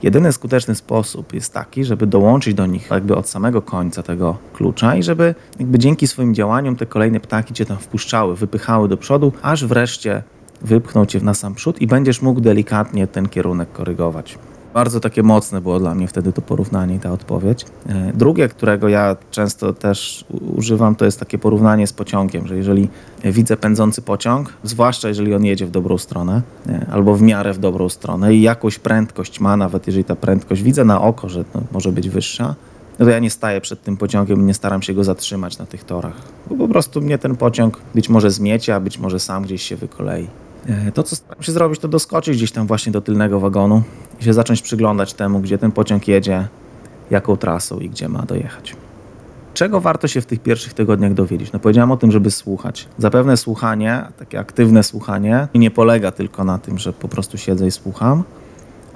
Jedyny 0.03 0.33
skuteczny 0.33 0.75
sposób 0.75 1.35
jest 1.35 1.53
taki, 1.53 1.85
żeby 1.85 2.07
dołączyć 2.07 2.55
do 2.55 2.67
nich 2.67 2.91
jakby 2.91 3.17
od 3.17 3.29
samego 3.29 3.63
końca 3.63 4.03
tego 4.03 4.37
klucza 4.53 4.97
i 4.97 5.03
żeby 5.03 5.35
jakby 5.59 5.79
dzięki 5.79 6.07
swoim 6.07 6.35
działaniom 6.35 6.77
te 6.77 6.87
kolejne 6.87 7.21
ptaki 7.21 7.55
cię 7.55 7.67
tam 7.67 7.77
wpuszczały, 7.77 8.37
wypychały 8.37 8.89
do 8.89 8.97
przodu, 8.97 9.33
aż 9.43 9.65
wreszcie 9.65 10.23
wypchnął 10.63 11.07
cię 11.07 11.21
na 11.21 11.35
sam 11.35 11.55
przód 11.55 11.81
i 11.81 11.87
będziesz 11.87 12.23
mógł 12.23 12.41
delikatnie 12.41 13.07
ten 13.07 13.29
kierunek 13.29 13.73
korygować. 13.73 14.39
Bardzo 14.75 15.01
takie 15.01 15.23
mocne 15.23 15.61
było 15.61 15.79
dla 15.79 15.95
mnie 15.95 16.09
wtedy 16.09 16.33
to 16.33 16.43
porównanie 16.43 16.95
i 16.95 16.99
ta 16.99 17.13
odpowiedź. 17.13 17.65
E, 17.89 18.13
drugie, 18.15 18.49
którego 18.49 18.89
ja 18.89 19.17
często 19.31 19.73
też 19.73 20.25
używam, 20.57 20.97
to 20.97 21.05
jest 21.05 21.21
takie 21.21 21.39
porównanie 21.39 21.87
z 21.87 21.93
pociągiem, 21.93 22.47
że 22.47 22.57
jeżeli 22.57 22.89
widzę 23.25 23.57
pędzący 23.57 24.03
pociąg, 24.03 24.53
zwłaszcza 24.63 25.09
jeżeli 25.09 25.35
on 25.35 25.45
jedzie 25.45 25.67
w 25.67 25.71
dobrą 25.71 25.99
stronę 25.99 26.43
e, 26.69 26.87
albo 26.93 27.15
w 27.15 27.23
miarę 27.23 27.53
w 27.53 27.59
dobrą 27.59 27.89
stronę 27.89 28.35
i 28.35 28.43
jakąś 28.43 28.79
prędkość 28.79 29.41
ma, 29.41 29.57
nawet 29.57 29.87
jeżeli 29.87 30.05
ta 30.05 30.17
prędkość 30.17 30.63
widzę 30.63 30.85
na 30.85 31.01
oko, 31.03 31.29
że 31.29 31.45
no, 31.55 31.63
może 31.73 31.93
być 31.93 32.09
wyższa, 32.09 32.55
no 32.99 33.05
to 33.05 33.11
ja 33.11 33.19
nie 33.19 33.31
staję 33.31 33.61
przed 33.61 33.83
tym 33.83 33.97
pociągiem 33.97 34.47
nie 34.47 34.55
staram 34.55 34.83
się 34.83 34.95
go 34.95 35.05
zatrzymać 35.05 35.59
na 35.59 35.67
tych 35.67 35.85
torach. 35.85 36.17
Bo 36.51 36.57
po 36.57 36.69
prostu 36.69 37.01
mnie 37.01 37.19
ten 37.19 37.37
pociąg 37.37 37.81
być 37.95 38.09
może 38.09 38.31
zmiecie, 38.31 38.75
a 38.75 38.81
być 38.81 38.99
może 38.99 39.21
sam 39.21 39.43
gdzieś 39.43 39.63
się 39.63 39.77
wykolei. 39.77 40.29
E, 40.69 40.93
to, 40.93 41.03
co 41.03 41.17
staram 41.17 41.43
się 41.43 41.53
zrobić, 41.53 41.81
to 41.81 41.89
doskoczyć 41.89 42.37
gdzieś 42.37 42.53
tam 42.53 42.67
właśnie 42.67 42.93
do 42.93 43.01
tylnego 43.01 43.41
wagonu 43.41 43.83
i 44.21 44.25
się 44.25 44.33
zacząć 44.33 44.63
przyglądać 44.63 45.15
temu, 45.15 45.41
gdzie 45.41 45.59
ten 45.59 45.73
pociąg 45.73 46.09
jedzie, 46.09 46.49
jaką 47.11 47.37
trasą 47.37 47.79
i 47.79 47.91
gdzie 47.91 48.09
ma 48.09 48.23
dojechać. 48.23 48.77
Czego 49.55 49.81
warto 49.81 50.09
się 50.09 50.21
w 50.21 50.27
tych 50.27 50.41
pierwszych 50.41 50.75
tygodniach 50.75 51.15
dowiedzieć? 51.15 51.53
No 51.53 51.59
powiedziałem 51.59 51.91
o 51.91 51.97
tym, 51.97 52.11
żeby 52.11 52.31
słuchać. 52.31 52.89
Zapewne 52.99 53.37
słuchanie, 53.37 54.05
takie 54.19 54.41
aktywne 54.41 54.83
słuchanie, 54.83 55.49
nie 55.55 55.71
polega 55.71 56.11
tylko 56.11 56.45
na 56.45 56.59
tym, 56.59 56.79
że 56.79 56.93
po 56.93 57.09
prostu 57.09 57.39
siedzę 57.39 57.67
i 57.67 57.71
słucham, 57.71 58.25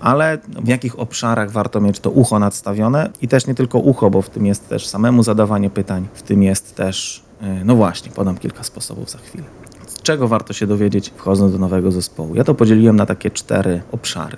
ale 0.00 0.38
w 0.64 0.68
jakich 0.68 0.98
obszarach 0.98 1.50
warto 1.50 1.80
mieć 1.80 2.00
to 2.00 2.10
ucho 2.10 2.38
nadstawione 2.38 3.10
i 3.22 3.28
też 3.28 3.46
nie 3.46 3.54
tylko 3.54 3.78
ucho, 3.78 4.10
bo 4.10 4.22
w 4.22 4.30
tym 4.30 4.46
jest 4.46 4.68
też 4.68 4.86
samemu 4.86 5.22
zadawanie 5.22 5.70
pytań, 5.70 6.08
w 6.14 6.22
tym 6.22 6.42
jest 6.42 6.76
też, 6.76 7.22
e, 7.40 7.64
no 7.64 7.76
właśnie, 7.76 8.12
podam 8.12 8.38
kilka 8.38 8.62
sposobów 8.62 9.10
za 9.10 9.18
chwilę 9.18 9.61
czego 10.02 10.28
warto 10.28 10.52
się 10.52 10.66
dowiedzieć 10.66 11.12
wchodząc 11.16 11.52
do 11.52 11.58
nowego 11.58 11.92
zespołu. 11.92 12.34
Ja 12.34 12.44
to 12.44 12.54
podzieliłem 12.54 12.96
na 12.96 13.06
takie 13.06 13.30
cztery 13.30 13.82
obszary. 13.92 14.36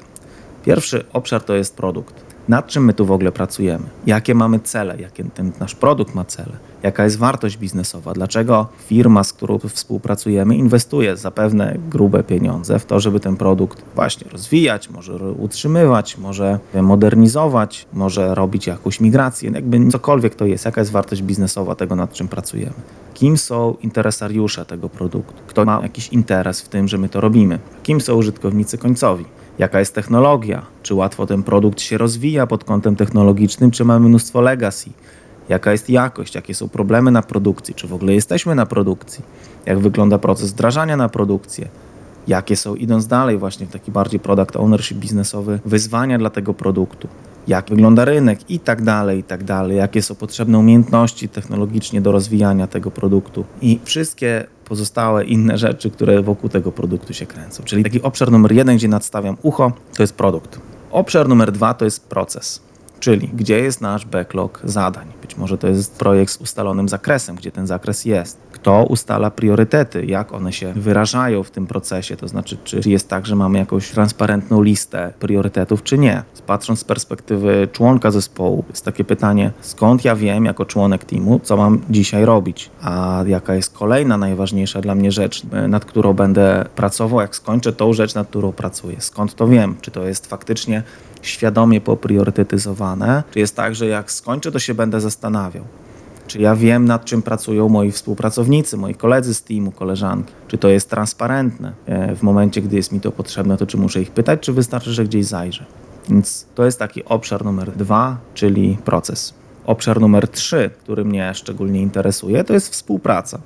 Pierwszy 0.64 1.04
obszar 1.12 1.42
to 1.42 1.54
jest 1.54 1.76
produkt. 1.76 2.24
Nad 2.49 2.67
czym 2.67 2.85
my 2.85 2.95
tu 2.95 3.07
w 3.07 3.13
ogóle 3.13 3.33
pracujemy, 3.33 3.85
jakie 4.07 4.35
mamy 4.35 4.61
cele, 4.61 5.01
jaki 5.01 5.25
ten 5.25 5.53
nasz 5.61 5.75
produkt 5.75 6.15
ma 6.15 6.25
cele, 6.25 6.53
jaka 6.83 7.05
jest 7.05 7.19
wartość 7.19 7.57
biznesowa, 7.57 8.13
dlaczego 8.13 8.69
firma, 8.87 9.25
z 9.25 9.33
którą 9.33 9.59
współpracujemy, 9.59 10.57
inwestuje 10.57 11.17
zapewne 11.17 11.77
grube 11.91 12.25
pieniądze 12.25 12.79
w 12.79 12.87
to, 12.87 13.01
żeby 13.01 13.21
ten 13.21 13.37
produkt 13.37 13.83
właśnie 13.95 14.31
rozwijać, 14.31 14.91
może 14.91 15.15
utrzymywać, 15.33 16.19
może 16.19 16.59
modernizować, 16.83 17.87
może 17.93 18.35
robić 18.35 18.67
jakąś 18.67 19.01
migrację, 19.01 19.51
jakby 19.51 19.89
cokolwiek 19.89 20.35
to 20.35 20.47
jest, 20.47 20.65
jaka 20.65 20.81
jest 20.81 20.91
wartość 20.91 21.23
biznesowa 21.23 21.75
tego, 21.75 21.97
nad 21.97 22.13
czym 22.13 22.29
pracujemy. 22.29 22.75
Kim 23.15 23.39
są 23.39 23.75
interesariusze 23.83 24.65
tego 24.65 24.89
produktu? 24.89 25.43
Kto 25.47 25.65
ma 25.65 25.81
jakiś 25.83 26.09
interes 26.09 26.61
w 26.61 26.69
tym, 26.69 26.89
że 26.89 26.99
my 26.99 27.09
to 27.09 27.21
robimy? 27.21 27.59
Kim 27.83 28.01
są 28.01 28.15
użytkownicy 28.15 28.79
końcowi? 28.79 29.25
Jaka 29.59 29.79
jest 29.79 29.95
technologia, 29.95 30.63
czy 30.83 30.95
łatwo 30.95 31.27
ten 31.27 31.43
produkt 31.43 31.81
się 31.81 31.99
rozwija 31.99 32.47
pod 32.47 32.65
kątem 32.65 32.97
technologicznym, 32.97 33.71
czy 33.71 33.85
mamy 33.85 34.09
mnóstwo 34.09 34.41
legacy, 34.41 34.91
jaka 35.49 35.73
jest 35.73 35.91
jakość, 35.91 36.35
jakie 36.35 36.55
są 36.55 36.69
problemy 36.69 37.11
na 37.11 37.23
produkcji, 37.23 37.75
czy 37.75 37.87
w 37.87 37.95
ogóle 37.95 38.15
jesteśmy 38.15 38.55
na 38.55 38.67
produkcji, 38.67 39.25
jak 39.67 39.79
wygląda 39.79 40.19
proces 40.19 40.53
wdrażania 40.53 40.97
na 40.97 41.09
produkcję, 41.09 41.69
jakie 42.29 42.57
są, 42.57 42.75
idąc 42.75 43.07
dalej 43.07 43.39
właśnie 43.39 43.67
w 43.67 43.71
taki 43.71 43.93
bardziej 43.93 44.21
product 44.21 44.57
ownership 44.57 44.99
biznesowy, 44.99 45.61
wyzwania 45.65 46.19
dla 46.19 46.31
tego 46.31 46.55
produktu, 46.55 47.09
jak 47.49 47.71
wygląda 47.71 48.05
rynek 48.05 48.51
i 48.51 48.61
tak 48.61 48.83
dalej, 48.83 49.19
i 49.19 49.23
tak 49.23 49.45
dalej, 49.45 49.77
jakie 49.77 50.03
są 50.03 50.15
potrzebne 50.15 50.59
umiejętności 50.59 51.29
technologicznie 51.29 52.01
do 52.01 52.13
rozwijania 52.13 52.67
tego 52.67 52.91
produktu 52.91 53.45
i 53.63 53.81
wszystkie 53.85 54.47
pozostałe 54.65 55.25
inne 55.25 55.59
rzeczy, 55.59 55.91
które 55.91 56.23
wokół 56.23 56.51
tego 56.51 56.73
produktu 56.73 57.15
się 57.15 57.27
kręcą. 57.27 57.63
Czyli 57.63 57.85
taki 57.85 58.03
obszar 58.03 58.31
numer 58.31 58.53
jeden, 58.53 58.77
gdzie 58.77 58.89
nadstawiam 58.89 59.37
ucho, 59.43 59.73
to 59.97 60.03
jest 60.03 60.15
produkt. 60.15 60.59
Obszar 60.91 61.29
numer 61.29 61.53
dwa 61.53 61.75
to 61.75 61.85
jest 61.85 62.09
proces. 62.09 62.63
Czyli 63.05 63.29
gdzie 63.29 63.59
jest 63.59 63.81
nasz 63.81 64.07
backlog 64.07 64.61
zadań? 64.65 65.07
Być 65.23 65.37
może 65.37 65.59
to 65.59 65.69
jest 65.69 65.99
projekt 65.99 66.33
z 66.33 66.37
ustalonym 66.37 66.89
zakresem, 66.89 67.37
gdzie 67.37 67.51
ten 67.51 67.67
zakres 67.67 68.05
jest. 68.05 68.39
Kto 68.53 68.85
ustala 68.85 69.31
priorytety, 69.31 70.07
jak 70.07 70.33
one 70.33 70.53
się 70.53 70.73
wyrażają 70.73 71.43
w 71.43 71.51
tym 71.51 71.67
procesie? 71.67 72.17
To 72.17 72.29
znaczy, 72.29 72.57
czy 72.65 72.81
jest 72.87 73.09
tak, 73.09 73.27
że 73.27 73.37
mamy 73.37 73.59
jakąś 73.59 73.91
transparentną 73.91 74.63
listę 74.63 75.13
priorytetów, 75.19 75.83
czy 75.83 75.99
nie? 75.99 76.23
Patrząc 76.47 76.81
z 76.81 76.85
perspektywy 76.85 77.69
członka 77.73 78.11
zespołu, 78.11 78.65
jest 78.69 78.85
takie 78.85 79.05
pytanie, 79.05 79.51
skąd 79.61 80.05
ja 80.05 80.17
wiem 80.17 80.45
jako 80.45 80.65
członek 80.65 81.05
teamu, 81.05 81.41
co 81.43 81.57
mam 81.57 81.81
dzisiaj 81.91 82.25
robić? 82.25 82.71
A 82.83 83.25
jaka 83.27 83.55
jest 83.55 83.75
kolejna 83.79 84.17
najważniejsza 84.17 84.81
dla 84.81 84.95
mnie 84.95 85.13
rzecz, 85.13 85.43
nad 85.69 85.85
którą 85.85 86.13
będę 86.13 86.65
pracował, 86.77 87.21
jak 87.21 87.37
skończę 87.37 87.73
tą 87.73 87.93
rzecz, 87.93 88.15
nad 88.15 88.29
którą 88.29 88.53
pracuję? 88.53 88.97
Skąd 89.01 89.35
to 89.35 89.49
wiem? 89.49 89.77
Czy 89.81 89.91
to 89.91 90.07
jest 90.07 90.27
faktycznie 90.27 90.83
świadomie 91.26 91.81
popriorytetyzowane? 91.81 93.23
Czy 93.31 93.38
jest 93.38 93.57
tak, 93.57 93.75
że 93.75 93.87
jak 93.87 94.12
skończę, 94.12 94.52
to 94.52 94.59
się 94.59 94.75
będę 94.75 95.00
zastanawiał? 95.00 95.64
Czy 96.26 96.38
ja 96.38 96.57
wiem, 96.57 96.85
nad 96.85 97.04
czym 97.04 97.23
pracują 97.23 97.69
moi 97.69 97.93
współpracownicy, 97.93 98.76
moi 98.76 98.95
koledzy 98.95 99.35
z 99.35 99.43
teamu, 99.43 99.73
koleżanki? 99.73 100.33
Czy 100.49 100.59
to 100.59 100.69
jest 100.69 100.90
transparentne? 100.90 101.73
E, 101.87 102.16
w 102.16 102.23
momencie, 102.23 102.62
gdy 102.62 102.76
jest 102.76 102.93
mi 102.93 103.00
to 103.00 103.12
potrzebne, 103.12 103.57
to 103.57 103.66
czy 103.66 103.76
muszę 103.76 104.02
ich 104.02 104.11
pytać, 104.11 104.40
czy 104.40 104.52
wystarczy, 104.52 104.93
że 104.93 105.04
gdzieś 105.04 105.26
zajrzę? 105.26 105.64
Więc 106.09 106.47
to 106.54 106.64
jest 106.64 106.78
taki 106.78 107.04
obszar 107.04 107.45
numer 107.45 107.73
dwa, 107.73 108.16
czyli 108.35 108.78
proces. 108.85 109.35
Obszar 109.66 110.00
numer 110.00 110.28
trzy, 110.28 110.71
który 110.83 111.04
mnie 111.04 111.35
szczególnie 111.35 111.83
interesuje, 111.83 112.45
to 112.45 112.52
jest 112.52 112.69
współpraca 112.69 113.38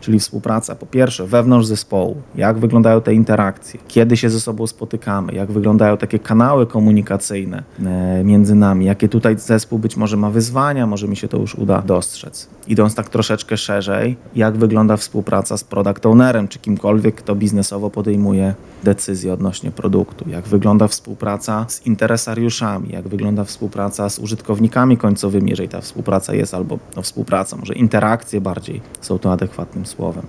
czyli 0.00 0.20
współpraca 0.20 0.74
po 0.74 0.86
pierwsze 0.86 1.26
wewnątrz 1.26 1.66
zespołu, 1.66 2.16
jak 2.34 2.58
wyglądają 2.58 3.00
te 3.00 3.14
interakcje, 3.14 3.80
kiedy 3.88 4.16
się 4.16 4.30
ze 4.30 4.40
sobą 4.40 4.66
spotykamy, 4.66 5.32
jak 5.32 5.52
wyglądają 5.52 5.96
takie 5.96 6.18
kanały 6.18 6.66
komunikacyjne 6.66 7.62
e, 7.86 8.24
między 8.24 8.54
nami, 8.54 8.86
jakie 8.86 9.08
tutaj 9.08 9.38
zespół 9.38 9.78
być 9.78 9.96
może 9.96 10.16
ma 10.16 10.30
wyzwania, 10.30 10.86
może 10.86 11.08
mi 11.08 11.16
się 11.16 11.28
to 11.28 11.36
już 11.36 11.54
uda 11.54 11.82
dostrzec. 11.82 12.48
Idąc 12.66 12.94
tak 12.94 13.08
troszeczkę 13.08 13.56
szerzej, 13.56 14.16
jak 14.34 14.56
wygląda 14.56 14.96
współpraca 14.96 15.56
z 15.56 15.64
product 15.64 16.06
ownerem, 16.06 16.48
czy 16.48 16.58
kimkolwiek, 16.58 17.14
kto 17.14 17.34
biznesowo 17.34 17.90
podejmuje 17.90 18.54
decyzje 18.84 19.32
odnośnie 19.32 19.70
produktu, 19.70 20.24
jak 20.28 20.48
wygląda 20.48 20.88
współpraca 20.88 21.66
z 21.68 21.86
interesariuszami, 21.86 22.88
jak 22.92 23.08
wygląda 23.08 23.44
współpraca 23.44 24.08
z 24.08 24.18
użytkownikami 24.18 24.96
końcowymi, 24.96 25.50
jeżeli 25.50 25.68
ta 25.68 25.80
współpraca 25.80 26.34
jest, 26.34 26.54
albo 26.54 26.78
no, 26.96 27.02
współpraca, 27.02 27.56
może 27.56 27.74
interakcje 27.74 28.40
bardziej 28.40 28.80
są 29.00 29.18
to 29.18 29.32
adekwatnym 29.32 29.86
słowem. 29.88 30.26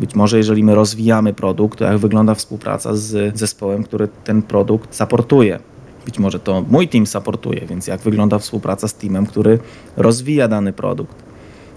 Być 0.00 0.14
może 0.14 0.38
jeżeli 0.38 0.64
my 0.64 0.74
rozwijamy 0.74 1.32
produkt, 1.32 1.78
to 1.78 1.84
jak 1.84 1.98
wygląda 1.98 2.34
współpraca 2.34 2.94
z 2.94 3.38
zespołem, 3.38 3.84
który 3.84 4.08
ten 4.24 4.42
produkt 4.42 4.96
supportuje. 4.96 5.58
Być 6.04 6.18
może 6.18 6.38
to 6.38 6.64
mój 6.68 6.88
team 6.88 7.06
supportuje, 7.06 7.66
więc 7.66 7.86
jak 7.86 8.00
wygląda 8.00 8.38
współpraca 8.38 8.88
z 8.88 8.94
teamem, 8.94 9.26
który 9.26 9.58
rozwija 9.96 10.48
dany 10.48 10.72
produkt. 10.72 11.26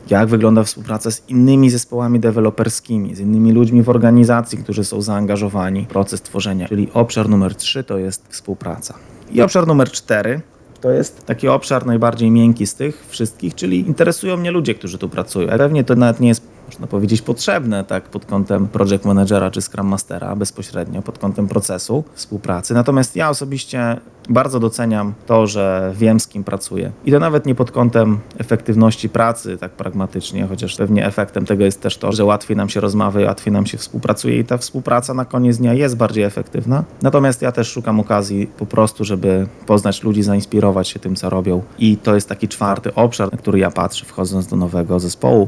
Jak 0.09 0.29
wygląda 0.29 0.63
współpraca 0.63 1.12
z 1.12 1.29
innymi 1.29 1.69
zespołami 1.69 2.19
deweloperskimi, 2.19 3.15
z 3.15 3.19
innymi 3.19 3.51
ludźmi 3.51 3.83
w 3.83 3.89
organizacji, 3.89 4.57
którzy 4.57 4.83
są 4.83 5.01
zaangażowani 5.01 5.86
w 5.86 5.88
proces 5.88 6.21
tworzenia. 6.21 6.67
Czyli 6.67 6.89
obszar 6.93 7.29
numer 7.29 7.55
3 7.55 7.83
to 7.83 7.98
jest 7.98 8.27
współpraca. 8.29 8.93
I 9.31 9.41
obszar 9.41 9.67
numer 9.67 9.91
4 9.91 10.41
to 10.81 10.91
jest 10.91 11.25
taki 11.25 11.48
obszar 11.48 11.86
najbardziej 11.86 12.31
miękki 12.31 12.67
z 12.67 12.75
tych 12.75 13.05
wszystkich, 13.09 13.55
czyli 13.55 13.79
interesują 13.79 14.38
mnie 14.38 14.51
ludzie, 14.51 14.75
którzy 14.75 14.98
tu 14.98 15.09
pracują. 15.09 15.48
Pewnie 15.48 15.83
to 15.83 15.95
nawet 15.95 16.19
nie 16.19 16.27
jest 16.27 16.58
można 16.69 16.88
powiedzieć, 16.88 17.21
potrzebne 17.21 17.83
tak 17.83 18.03
pod 18.03 18.25
kątem 18.25 18.67
project 18.67 19.05
managera 19.05 19.51
czy 19.51 19.61
scrum 19.61 19.88
mastera 19.88 20.35
bezpośrednio, 20.35 21.01
pod 21.01 21.19
kątem 21.19 21.47
procesu 21.47 22.03
współpracy. 22.13 22.73
Natomiast 22.73 23.15
ja 23.15 23.29
osobiście 23.29 23.97
bardzo 24.29 24.59
doceniam 24.59 25.13
to, 25.25 25.47
że 25.47 25.93
wiem 25.95 26.19
z 26.19 26.27
kim 26.27 26.43
pracuję. 26.43 26.91
I 27.05 27.11
to 27.11 27.19
nawet 27.19 27.45
nie 27.45 27.55
pod 27.55 27.71
kątem 27.71 28.19
efektywności 28.38 29.09
pracy, 29.09 29.57
tak 29.57 29.71
pragmatycznie, 29.71 30.47
chociaż 30.47 30.75
pewnie 30.75 31.05
efektem 31.05 31.45
tego 31.45 31.65
jest 31.65 31.81
też 31.81 31.97
to, 31.97 32.11
że 32.11 32.25
łatwiej 32.25 32.57
nam 32.57 32.69
się 32.69 32.79
rozmawia, 32.79 33.25
łatwiej 33.25 33.53
nam 33.53 33.65
się 33.65 33.77
współpracuje 33.77 34.39
i 34.39 34.45
ta 34.45 34.57
współpraca 34.57 35.13
na 35.13 35.25
koniec 35.25 35.57
dnia 35.57 35.73
jest 35.73 35.97
bardziej 35.97 36.23
efektywna. 36.23 36.83
Natomiast 37.01 37.41
ja 37.41 37.51
też 37.51 37.71
szukam 37.71 37.99
okazji 37.99 38.47
po 38.57 38.65
prostu, 38.65 39.05
żeby 39.05 39.47
poznać 39.65 40.03
ludzi, 40.03 40.23
zainspirować 40.23 40.88
się 40.88 40.99
tym, 40.99 41.15
co 41.15 41.29
robią. 41.29 41.61
I 41.79 41.97
to 41.97 42.15
jest 42.15 42.29
taki 42.29 42.47
czwarty 42.47 42.93
obszar, 42.95 43.31
na 43.31 43.38
który 43.38 43.59
ja 43.59 43.71
patrzę, 43.71 44.05
wchodząc 44.05 44.47
do 44.47 44.55
nowego 44.55 44.99
zespołu 44.99 45.47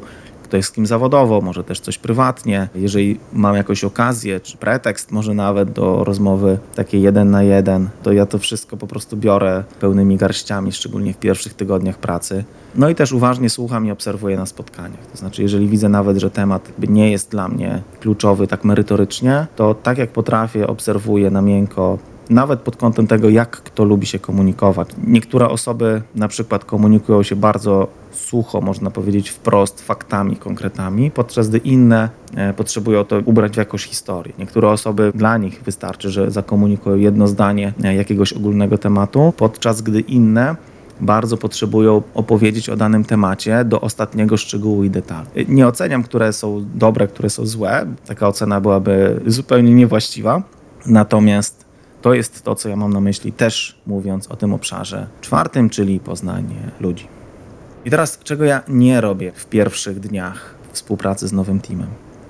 ktoś 0.51 0.65
z 0.65 0.71
kim 0.71 0.85
zawodowo, 0.85 1.41
może 1.41 1.63
też 1.63 1.79
coś 1.79 1.97
prywatnie. 1.97 2.69
Jeżeli 2.75 3.19
mam 3.33 3.55
jakąś 3.55 3.83
okazję 3.83 4.39
czy 4.39 4.57
pretekst, 4.57 5.11
może 5.11 5.33
nawet 5.33 5.71
do 5.71 6.03
rozmowy 6.03 6.57
takiej 6.75 7.01
jeden 7.01 7.31
na 7.31 7.43
jeden, 7.43 7.89
to 8.03 8.11
ja 8.11 8.25
to 8.25 8.37
wszystko 8.37 8.77
po 8.77 8.87
prostu 8.87 9.17
biorę 9.17 9.63
pełnymi 9.79 10.17
garściami, 10.17 10.71
szczególnie 10.71 11.13
w 11.13 11.17
pierwszych 11.17 11.53
tygodniach 11.53 11.97
pracy. 11.97 12.43
No 12.75 12.89
i 12.89 12.95
też 12.95 13.11
uważnie 13.11 13.49
słucham 13.49 13.85
i 13.85 13.91
obserwuję 13.91 14.37
na 14.37 14.45
spotkaniach. 14.45 15.05
To 15.11 15.17
znaczy, 15.17 15.41
jeżeli 15.41 15.67
widzę 15.67 15.89
nawet, 15.89 16.17
że 16.17 16.31
temat 16.31 16.71
nie 16.87 17.11
jest 17.11 17.31
dla 17.31 17.47
mnie 17.47 17.81
kluczowy 17.99 18.47
tak 18.47 18.63
merytorycznie, 18.63 19.47
to 19.55 19.73
tak 19.73 19.97
jak 19.97 20.09
potrafię, 20.09 20.67
obserwuję 20.67 21.31
na 21.31 21.41
miękko, 21.41 21.97
nawet 22.31 22.59
pod 22.59 22.75
kątem 22.75 23.07
tego, 23.07 23.29
jak 23.29 23.51
kto 23.51 23.83
lubi 23.83 24.07
się 24.07 24.19
komunikować. 24.19 24.89
Niektóre 25.07 25.49
osoby 25.49 26.01
na 26.15 26.27
przykład 26.27 26.65
komunikują 26.65 27.23
się 27.23 27.35
bardzo 27.35 27.87
sucho, 28.11 28.61
można 28.61 28.91
powiedzieć 28.91 29.29
wprost, 29.29 29.81
faktami, 29.81 30.35
konkretami, 30.35 31.11
podczas 31.11 31.49
gdy 31.49 31.57
inne 31.57 32.09
e, 32.35 32.53
potrzebują 32.53 33.05
to 33.05 33.21
ubrać 33.25 33.53
w 33.53 33.57
jakąś 33.57 33.83
historię. 33.83 34.33
Niektóre 34.39 34.69
osoby, 34.69 35.11
dla 35.15 35.37
nich 35.37 35.61
wystarczy, 35.63 36.09
że 36.09 36.31
zakomunikują 36.31 36.95
jedno 36.95 37.27
zdanie 37.27 37.73
e, 37.83 37.95
jakiegoś 37.95 38.33
ogólnego 38.33 38.77
tematu, 38.77 39.33
podczas 39.37 39.81
gdy 39.81 39.99
inne 39.99 40.55
bardzo 41.01 41.37
potrzebują 41.37 42.01
opowiedzieć 42.13 42.69
o 42.69 42.75
danym 42.75 43.03
temacie 43.03 43.65
do 43.65 43.81
ostatniego 43.81 44.37
szczegółu 44.37 44.83
i 44.83 44.89
detalu. 44.89 45.27
E, 45.35 45.45
nie 45.45 45.67
oceniam, 45.67 46.03
które 46.03 46.33
są 46.33 46.65
dobre, 46.75 47.07
które 47.07 47.29
są 47.29 47.45
złe. 47.45 47.85
Taka 48.05 48.27
ocena 48.27 48.61
byłaby 48.61 49.21
zupełnie 49.25 49.73
niewłaściwa. 49.73 50.41
Natomiast 50.85 51.70
to 52.01 52.13
jest 52.13 52.43
to, 52.43 52.55
co 52.55 52.69
ja 52.69 52.75
mam 52.75 52.93
na 52.93 53.01
myśli, 53.01 53.31
też 53.31 53.81
mówiąc 53.87 54.27
o 54.27 54.35
tym 54.35 54.53
obszarze 54.53 55.07
czwartym, 55.21 55.69
czyli 55.69 55.99
poznanie 55.99 56.71
ludzi. 56.79 57.07
I 57.85 57.89
teraz, 57.89 58.19
czego 58.23 58.45
ja 58.45 58.61
nie 58.67 59.01
robię 59.01 59.31
w 59.35 59.45
pierwszych 59.45 59.99
dniach 59.99 60.55
współpracy 60.71 61.27
z 61.27 61.33
nowym 61.33 61.59
teamem? 61.59 61.87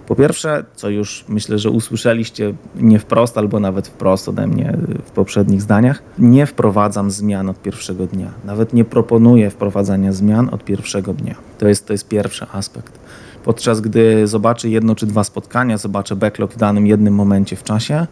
Po 0.07 0.15
pierwsze, 0.15 0.65
co 0.75 0.89
już 0.89 1.25
myślę, 1.27 1.59
że 1.59 1.69
usłyszeliście 1.69 2.53
nie 2.75 2.99
wprost, 2.99 3.37
albo 3.37 3.59
nawet 3.59 3.87
wprost 3.87 4.29
ode 4.29 4.47
mnie 4.47 4.77
w 5.05 5.11
poprzednich 5.11 5.61
zdaniach, 5.61 6.03
nie 6.17 6.45
wprowadzam 6.45 7.11
zmian 7.11 7.49
od 7.49 7.61
pierwszego 7.61 8.07
dnia. 8.07 8.31
Nawet 8.45 8.73
nie 8.73 8.85
proponuję 8.85 9.49
wprowadzania 9.49 10.13
zmian 10.13 10.49
od 10.51 10.65
pierwszego 10.65 11.13
dnia. 11.13 11.35
To 11.57 11.67
jest, 11.67 11.87
to 11.87 11.93
jest 11.93 12.07
pierwszy 12.07 12.45
aspekt. 12.51 12.99
Podczas 13.43 13.81
gdy 13.81 14.27
zobaczę 14.27 14.69
jedno 14.69 14.95
czy 14.95 15.05
dwa 15.05 15.23
spotkania, 15.23 15.77
zobaczę 15.77 16.15
backlog 16.15 16.53
w 16.53 16.57
danym 16.57 16.87
jednym 16.87 17.13
momencie 17.13 17.55
w 17.55 17.63
czasie, 17.63 18.07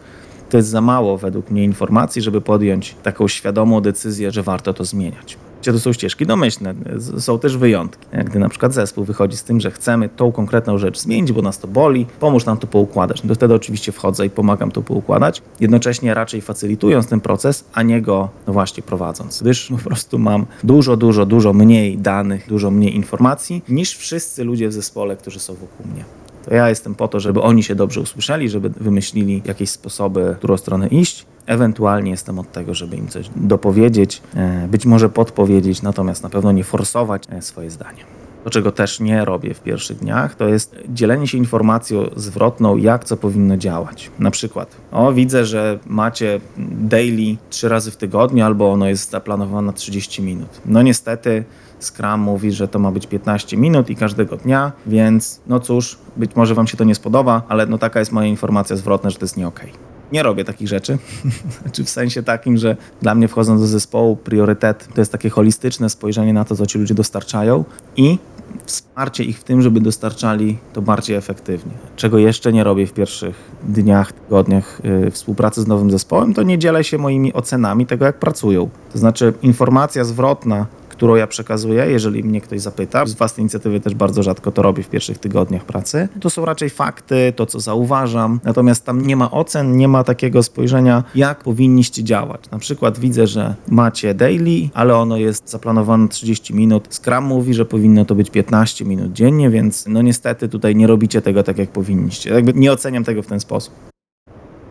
to 0.50 0.56
jest 0.56 0.68
za 0.68 0.80
mało 0.80 1.18
według 1.18 1.50
mnie 1.50 1.64
informacji, 1.64 2.22
żeby 2.22 2.40
podjąć 2.40 2.96
taką 3.02 3.28
świadomą 3.28 3.80
decyzję, 3.80 4.30
że 4.30 4.42
warto 4.42 4.74
to 4.74 4.84
zmieniać. 4.84 5.36
To 5.64 5.80
są 5.80 5.92
ścieżki 5.92 6.26
domyślne, 6.26 6.74
są 7.18 7.38
też 7.38 7.56
wyjątki. 7.56 8.06
Gdy 8.24 8.38
na 8.38 8.48
przykład 8.48 8.74
zespół 8.74 9.04
wychodzi 9.04 9.36
z 9.36 9.44
tym, 9.44 9.60
że 9.60 9.70
chcemy 9.70 10.08
tą 10.08 10.32
konkretną 10.32 10.78
rzecz 10.78 10.98
zmienić, 10.98 11.32
bo 11.32 11.42
nas 11.42 11.58
to 11.58 11.68
boli, 11.68 12.06
pomóż 12.20 12.44
nam 12.44 12.58
to 12.58 12.66
poukładać. 12.66 13.24
No 13.24 13.34
wtedy 13.34 13.54
oczywiście 13.54 13.92
wchodzę 13.92 14.26
i 14.26 14.30
pomagam 14.30 14.70
to 14.70 14.82
poukładać, 14.82 15.42
jednocześnie 15.60 16.14
raczej 16.14 16.40
facylitując 16.40 17.06
ten 17.06 17.20
proces, 17.20 17.64
a 17.72 17.82
nie 17.82 18.02
go, 18.02 18.28
no 18.46 18.52
właśnie, 18.52 18.82
prowadząc. 18.82 19.42
Gdyż 19.42 19.68
po 19.68 19.88
prostu 19.88 20.18
mam 20.18 20.46
dużo, 20.64 20.96
dużo, 20.96 21.26
dużo 21.26 21.52
mniej 21.52 21.98
danych, 21.98 22.48
dużo 22.48 22.70
mniej 22.70 22.96
informacji 22.96 23.62
niż 23.68 23.96
wszyscy 23.96 24.44
ludzie 24.44 24.68
w 24.68 24.72
zespole, 24.72 25.16
którzy 25.16 25.40
są 25.40 25.54
wokół 25.54 25.86
mnie. 25.92 26.04
To 26.44 26.54
ja 26.54 26.68
jestem 26.68 26.94
po 26.94 27.08
to, 27.08 27.20
żeby 27.20 27.42
oni 27.42 27.62
się 27.62 27.74
dobrze 27.74 28.00
usłyszeli, 28.00 28.48
żeby 28.48 28.68
wymyślili 28.68 29.42
jakieś 29.44 29.70
sposoby, 29.70 30.34
w 30.34 30.38
którą 30.38 30.56
stronę 30.56 30.88
iść. 30.88 31.26
Ewentualnie 31.46 32.10
jestem 32.10 32.38
od 32.38 32.52
tego, 32.52 32.74
żeby 32.74 32.96
im 32.96 33.08
coś 33.08 33.30
dopowiedzieć, 33.36 34.22
e, 34.34 34.68
być 34.68 34.86
może 34.86 35.08
podpowiedzieć, 35.08 35.82
natomiast 35.82 36.22
na 36.22 36.30
pewno 36.30 36.52
nie 36.52 36.64
forsować 36.64 37.22
e, 37.30 37.42
swoje 37.42 37.70
zdanie. 37.70 38.04
To, 38.44 38.50
czego 38.50 38.72
też 38.72 39.00
nie 39.00 39.24
robię 39.24 39.54
w 39.54 39.60
pierwszych 39.60 39.98
dniach, 39.98 40.34
to 40.34 40.48
jest 40.48 40.76
dzielenie 40.88 41.26
się 41.26 41.38
informacją 41.38 42.10
zwrotną, 42.16 42.76
jak 42.76 43.04
co 43.04 43.16
powinno 43.16 43.56
działać. 43.56 44.10
Na 44.18 44.30
przykład, 44.30 44.76
o 44.92 45.12
widzę, 45.12 45.44
że 45.44 45.78
macie 45.86 46.40
daily 46.80 47.36
trzy 47.50 47.68
razy 47.68 47.90
w 47.90 47.96
tygodniu, 47.96 48.44
albo 48.44 48.72
ono 48.72 48.86
jest 48.86 49.10
zaplanowane 49.10 49.66
na 49.66 49.72
30 49.72 50.22
minut. 50.22 50.60
No 50.66 50.82
niestety 50.82 51.44
Scrum 51.80 52.20
mówi, 52.20 52.52
że 52.52 52.68
to 52.68 52.78
ma 52.78 52.92
być 52.92 53.06
15 53.06 53.56
minut 53.56 53.90
i 53.90 53.96
każdego 53.96 54.36
dnia, 54.36 54.72
więc 54.86 55.40
no 55.46 55.60
cóż, 55.60 55.98
być 56.16 56.36
może 56.36 56.54
Wam 56.54 56.66
się 56.66 56.76
to 56.76 56.84
nie 56.84 56.94
spodoba, 56.94 57.42
ale 57.48 57.66
no 57.66 57.78
taka 57.78 57.98
jest 57.98 58.12
moja 58.12 58.28
informacja 58.28 58.76
zwrotna, 58.76 59.10
że 59.10 59.18
to 59.18 59.24
jest 59.24 59.36
nie 59.36 59.48
okej. 59.48 59.70
Okay. 59.70 59.90
Nie 60.12 60.22
robię 60.22 60.44
takich 60.44 60.68
rzeczy, 60.68 60.98
znaczy 61.62 61.84
w 61.84 61.90
sensie 61.90 62.22
takim, 62.22 62.56
że 62.56 62.76
dla 63.02 63.14
mnie 63.14 63.28
wchodząc 63.28 63.60
do 63.60 63.66
zespołu 63.66 64.16
priorytet 64.16 64.88
to 64.94 65.00
jest 65.00 65.12
takie 65.12 65.30
holistyczne 65.30 65.90
spojrzenie 65.90 66.32
na 66.32 66.44
to, 66.44 66.56
co 66.56 66.66
ci 66.66 66.78
ludzie 66.78 66.94
dostarczają 66.94 67.64
i 67.96 68.18
wsparcie 68.66 69.24
ich 69.24 69.38
w 69.38 69.44
tym, 69.44 69.62
żeby 69.62 69.80
dostarczali 69.80 70.58
to 70.72 70.82
bardziej 70.82 71.16
efektywnie. 71.16 71.72
Czego 71.96 72.18
jeszcze 72.18 72.52
nie 72.52 72.64
robię 72.64 72.86
w 72.86 72.92
pierwszych 72.92 73.50
dniach, 73.62 74.12
tygodniach 74.12 74.80
yy, 74.84 75.10
współpracy 75.10 75.62
z 75.62 75.66
nowym 75.66 75.90
zespołem, 75.90 76.34
to 76.34 76.42
nie 76.42 76.58
dzielę 76.58 76.84
się 76.84 76.98
moimi 76.98 77.32
ocenami 77.32 77.86
tego, 77.86 78.04
jak 78.04 78.18
pracują. 78.18 78.68
To 78.92 78.98
znaczy 78.98 79.32
informacja 79.42 80.04
zwrotna 80.04 80.66
którą 81.00 81.14
ja 81.14 81.26
przekazuję, 81.26 81.86
jeżeli 81.90 82.24
mnie 82.24 82.40
ktoś 82.40 82.60
zapyta. 82.60 83.06
Z 83.06 83.14
własnej 83.14 83.42
inicjatywy 83.42 83.80
też 83.80 83.94
bardzo 83.94 84.22
rzadko 84.22 84.52
to 84.52 84.62
robię 84.62 84.82
w 84.82 84.88
pierwszych 84.88 85.18
tygodniach 85.18 85.64
pracy. 85.64 86.08
To 86.20 86.30
są 86.30 86.44
raczej 86.44 86.70
fakty, 86.70 87.32
to 87.36 87.46
co 87.46 87.60
zauważam, 87.60 88.40
natomiast 88.44 88.84
tam 88.84 89.06
nie 89.06 89.16
ma 89.16 89.30
ocen, 89.30 89.76
nie 89.76 89.88
ma 89.88 90.04
takiego 90.04 90.42
spojrzenia, 90.42 91.04
jak 91.14 91.44
powinniście 91.44 92.04
działać. 92.04 92.50
Na 92.50 92.58
przykład 92.58 92.98
widzę, 92.98 93.26
że 93.26 93.54
macie 93.68 94.14
daily, 94.14 94.68
ale 94.74 94.96
ono 94.96 95.16
jest 95.16 95.50
zaplanowane 95.50 96.08
30 96.08 96.54
minut. 96.54 96.88
Scrum 96.94 97.24
mówi, 97.24 97.54
że 97.54 97.64
powinno 97.64 98.04
to 98.04 98.14
być 98.14 98.30
15 98.30 98.84
minut 98.84 99.12
dziennie, 99.12 99.50
więc 99.50 99.86
no 99.88 100.02
niestety 100.02 100.48
tutaj 100.48 100.76
nie 100.76 100.86
robicie 100.86 101.22
tego 101.22 101.42
tak, 101.42 101.58
jak 101.58 101.70
powinniście. 101.70 102.30
Jakby 102.30 102.52
nie 102.52 102.72
oceniam 102.72 103.04
tego 103.04 103.22
w 103.22 103.26
ten 103.26 103.40
sposób. 103.40 103.74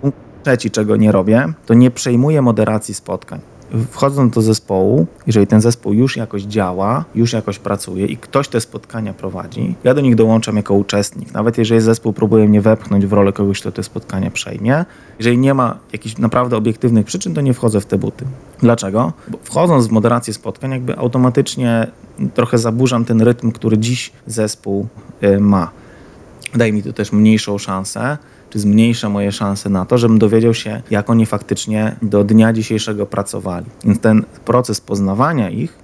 Punkt 0.01 0.17
trzeci, 0.43 0.71
czego 0.71 0.95
nie 0.95 1.11
robię, 1.11 1.53
to 1.65 1.73
nie 1.73 1.91
przejmuję 1.91 2.41
moderacji 2.41 2.93
spotkań 2.93 3.58
wchodząc 3.91 4.33
do 4.33 4.41
zespołu, 4.41 5.07
jeżeli 5.27 5.47
ten 5.47 5.61
zespół 5.61 5.93
już 5.93 6.17
jakoś 6.17 6.43
działa, 6.43 7.05
już 7.15 7.33
jakoś 7.33 7.59
pracuje 7.59 8.05
i 8.05 8.17
ktoś 8.17 8.47
te 8.47 8.61
spotkania 8.61 9.13
prowadzi, 9.13 9.75
ja 9.83 9.93
do 9.93 10.01
nich 10.01 10.15
dołączam 10.15 10.55
jako 10.55 10.73
uczestnik. 10.73 11.33
Nawet 11.33 11.57
jeżeli 11.57 11.81
zespół 11.81 12.13
próbuje 12.13 12.47
mnie 12.47 12.61
wepchnąć 12.61 13.05
w 13.05 13.13
rolę 13.13 13.33
kogoś, 13.33 13.61
kto 13.61 13.71
te 13.71 13.83
spotkania 13.83 14.31
przejmie, 14.31 14.85
jeżeli 15.19 15.37
nie 15.37 15.53
ma 15.53 15.77
jakichś 15.93 16.17
naprawdę 16.17 16.57
obiektywnych 16.57 17.05
przyczyn, 17.05 17.33
to 17.33 17.41
nie 17.41 17.53
wchodzę 17.53 17.81
w 17.81 17.85
te 17.85 17.97
buty. 17.97 18.25
Dlaczego? 18.59 19.13
Bo 19.27 19.37
wchodząc 19.43 19.87
w 19.87 19.91
moderację 19.91 20.33
spotkań, 20.33 20.71
jakby 20.71 20.97
automatycznie 20.97 21.87
trochę 22.33 22.57
zaburzam 22.57 23.05
ten 23.05 23.21
rytm, 23.21 23.51
który 23.51 23.77
dziś 23.77 24.11
zespół 24.27 24.87
y, 25.23 25.39
ma. 25.39 25.71
Daje 26.55 26.73
mi 26.73 26.83
to 26.83 26.93
też 26.93 27.11
mniejszą 27.11 27.57
szansę 27.57 28.17
czy 28.49 28.59
zmniejsza 28.59 29.09
moje 29.09 29.31
szanse 29.31 29.69
na 29.69 29.85
to, 29.85 29.97
żebym 29.97 30.19
dowiedział 30.19 30.53
się, 30.53 30.81
jak 30.91 31.09
oni 31.09 31.25
faktycznie 31.25 31.95
do 32.01 32.23
dnia 32.23 32.53
dzisiejszego 32.53 33.05
pracowali. 33.05 33.65
Więc 33.85 33.99
ten 33.99 34.25
proces 34.45 34.81
poznawania 34.81 35.49
ich, 35.49 35.77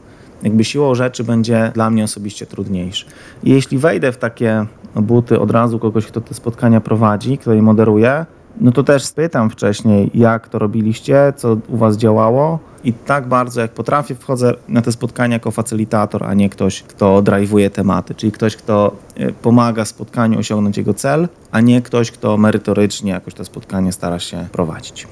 jakby 0.44 0.64
siłą 0.64 0.96
rzeczy, 0.96 1.24
będzie 1.24 1.72
dla 1.74 1.90
mnie 1.90 2.04
osobiście 2.04 2.46
trudniejszy. 2.46 3.06
I 3.44 3.50
jeśli 3.50 3.78
wejdę 3.78 4.12
w 4.12 4.18
takie 4.18 4.66
buty 4.96 5.40
od 5.40 5.52
razu 5.52 5.80
kogoś, 5.80 6.06
kto 6.06 6.22
te 6.22 6.34
spotkania 6.34 6.82
prowadzi, 6.82 7.38
kto 7.38 7.54
je 7.54 7.62
moderuje, 7.62 8.26
no 8.62 8.72
to 8.72 8.84
też 8.84 9.06
spytam 9.06 9.50
wcześniej, 9.50 10.12
jak 10.14 10.50
to 10.50 10.60
robiliście, 10.60 11.34
co 11.36 11.58
u 11.68 11.78
was 11.78 11.98
działało. 11.98 12.60
I 12.84 12.94
tak 12.94 13.28
bardzo 13.28 13.62
jak 13.62 13.72
potrafię, 13.72 14.16
wchodzę 14.16 14.54
na 14.68 14.82
te 14.82 14.92
spotkania 14.92 15.34
jako 15.34 15.52
facylitator, 15.52 16.24
a 16.24 16.34
nie 16.34 16.50
ktoś, 16.50 16.84
kto 16.84 17.22
drive'uje 17.22 17.70
tematy, 17.70 18.16
czyli 18.16 18.32
ktoś, 18.32 18.56
kto 18.56 18.96
e, 19.16 19.32
pomaga 19.32 19.86
spotkaniu 19.86 20.40
osiągnąć 20.40 20.78
jego 20.78 20.94
cel, 20.94 21.28
a 21.52 21.62
nie 21.62 21.82
ktoś, 21.82 22.12
kto 22.12 22.38
merytorycznie 22.38 23.12
jakoś 23.12 23.34
to 23.34 23.46
spotkanie 23.46 23.92
stara 23.92 24.20
się 24.20 24.48
prowadzić. 24.52 25.08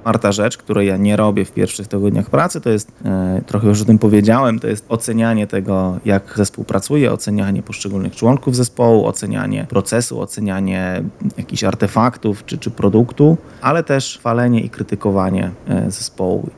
Czwarta 0.00 0.32
rzecz, 0.32 0.56
której 0.56 0.88
ja 0.88 0.96
nie 0.96 1.16
robię 1.16 1.44
w 1.44 1.52
pierwszych 1.52 1.88
tygodniach 1.88 2.30
pracy, 2.30 2.60
to 2.60 2.70
jest, 2.70 2.92
e, 3.04 3.42
trochę 3.46 3.68
już 3.68 3.82
o 3.82 3.84
tym 3.84 3.98
powiedziałem, 3.98 4.58
to 4.58 4.66
jest 4.66 4.84
ocenianie 4.88 5.46
tego, 5.46 5.98
jak 6.04 6.34
zespół 6.36 6.64
pracuje, 6.64 7.12
ocenianie 7.12 7.62
poszczególnych 7.62 8.16
członków 8.16 8.56
zespołu, 8.56 9.06
ocenianie 9.06 9.66
procesu, 9.68 10.20
ocenianie 10.20 11.02
jakichś 11.38 11.64
artefaktów 11.64 12.44
czy, 12.46 12.58
czy 12.58 12.70
produktu, 12.70 13.36
ale 13.60 13.82
też 13.82 14.18
chwalenie 14.18 14.60
i 14.60 14.70
krytykowanie 14.70 15.50
e, 15.68 15.90
zespołu. 15.90 16.48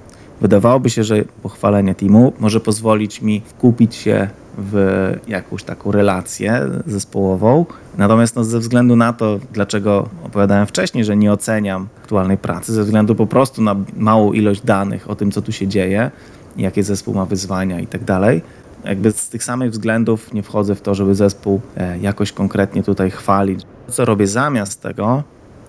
Wydawałoby 0.41 0.91
się, 0.91 1.05
że 1.05 1.25
pochwalenie 1.43 1.95
teamu 1.95 2.33
może 2.39 2.61
pozwolić 2.61 3.23
mi 3.23 3.43
kupić 3.59 3.95
się 3.95 4.29
w 4.61 5.13
jakąś 5.29 5.63
taką 5.63 5.93
relację 5.93 6.69
zespołową. 6.87 7.67
Natomiast 7.99 8.37
no, 8.37 8.45
ze 8.45 8.59
względu 8.59 8.97
na 8.97 9.13
to, 9.13 9.39
dlaczego 9.53 10.09
opowiadałem 10.25 10.67
wcześniej, 10.67 11.05
że 11.05 11.17
nie 11.17 11.33
oceniam 11.33 11.89
aktualnej 12.03 12.39
pracy, 12.39 12.73
ze 12.73 12.85
względu 12.85 13.15
po 13.15 13.27
prostu 13.27 13.63
na 13.63 13.77
małą 13.97 14.33
ilość 14.33 14.61
danych 14.61 15.11
o 15.11 15.15
tym, 15.15 15.31
co 15.31 15.43
tu 15.43 15.53
się 15.53 15.69
dzieje, 15.69 16.11
jakie 16.57 16.83
zespół 16.83 17.15
ma 17.15 17.27
wyzwania 17.27 17.81
i 17.81 17.87
tak 17.87 18.05
dalej, 18.05 18.43
jakby 18.85 19.13
z 19.13 19.29
tych 19.29 19.45
samych 19.45 19.71
względów 19.71 20.35
nie 20.35 20.43
wchodzę 20.43 20.75
w 20.75 20.81
to, 20.81 20.95
żeby 20.95 21.15
zespół 21.15 21.61
e, 21.77 21.99
jakoś 21.99 22.33
konkretnie 22.33 22.83
tutaj 22.83 23.11
chwalić. 23.11 23.61
Co 23.89 24.05
robię 24.05 24.27
zamiast 24.27 24.83
tego, 24.83 25.23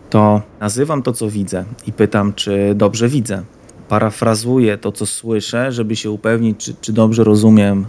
to 0.09 0.41
nazywam 0.59 1.03
to, 1.03 1.13
co 1.13 1.29
widzę 1.29 1.63
i 1.87 1.93
pytam, 1.93 2.33
czy 2.33 2.73
dobrze 2.75 3.07
widzę. 3.07 3.43
Parafrazuję 3.89 4.77
to, 4.77 4.91
co 4.91 5.05
słyszę, 5.05 5.71
żeby 5.71 5.95
się 5.95 6.11
upewnić, 6.11 6.65
czy, 6.65 6.73
czy 6.81 6.93
dobrze 6.93 7.23
rozumiem 7.23 7.85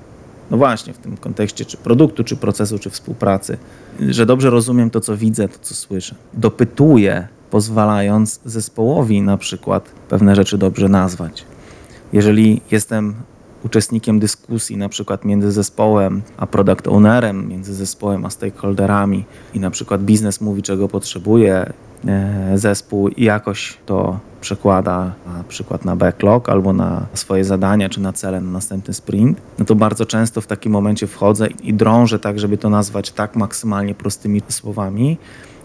no 0.52 0.58
właśnie, 0.58 0.92
w 0.92 0.98
tym 0.98 1.16
kontekście 1.16 1.64
czy 1.64 1.76
produktu, 1.76 2.24
czy 2.24 2.36
procesu, 2.36 2.78
czy 2.78 2.90
współpracy, 2.90 3.58
że 4.00 4.26
dobrze 4.26 4.50
rozumiem 4.50 4.90
to, 4.90 5.00
co 5.00 5.16
widzę, 5.16 5.48
to, 5.48 5.58
co 5.62 5.74
słyszę. 5.74 6.14
Dopytuję, 6.34 7.28
pozwalając 7.50 8.40
zespołowi 8.44 9.22
na 9.22 9.36
przykład 9.36 9.90
pewne 10.08 10.36
rzeczy 10.36 10.58
dobrze 10.58 10.88
nazwać. 10.88 11.44
Jeżeli 12.12 12.60
jestem 12.70 13.14
uczestnikiem 13.64 14.20
dyskusji, 14.20 14.76
na 14.76 14.88
przykład 14.88 15.24
między 15.24 15.52
zespołem 15.52 16.22
a 16.36 16.46
product 16.46 16.88
ownerem, 16.88 17.48
między 17.48 17.74
zespołem 17.74 18.26
a 18.26 18.30
stakeholderami 18.30 19.24
i 19.54 19.60
na 19.60 19.70
przykład 19.70 20.02
biznes 20.02 20.40
mówi, 20.40 20.62
czego 20.62 20.88
potrzebuje 20.88 21.72
zespół 22.54 23.08
i 23.08 23.24
jakoś 23.24 23.78
to 23.86 24.18
przekłada 24.40 25.12
na 25.26 25.44
przykład 25.48 25.84
na 25.84 25.96
backlog 25.96 26.48
albo 26.48 26.72
na 26.72 27.06
swoje 27.14 27.44
zadania 27.44 27.88
czy 27.88 28.00
na 28.00 28.12
cele 28.12 28.40
na 28.40 28.50
następny 28.50 28.94
sprint, 28.94 29.40
no 29.58 29.64
to 29.64 29.74
bardzo 29.74 30.06
często 30.06 30.40
w 30.40 30.46
takim 30.46 30.72
momencie 30.72 31.06
wchodzę 31.06 31.48
i 31.62 31.74
drążę 31.74 32.18
tak, 32.18 32.38
żeby 32.38 32.58
to 32.58 32.70
nazwać 32.70 33.10
tak 33.10 33.36
maksymalnie 33.36 33.94
prostymi 33.94 34.42
słowami, 34.48 35.18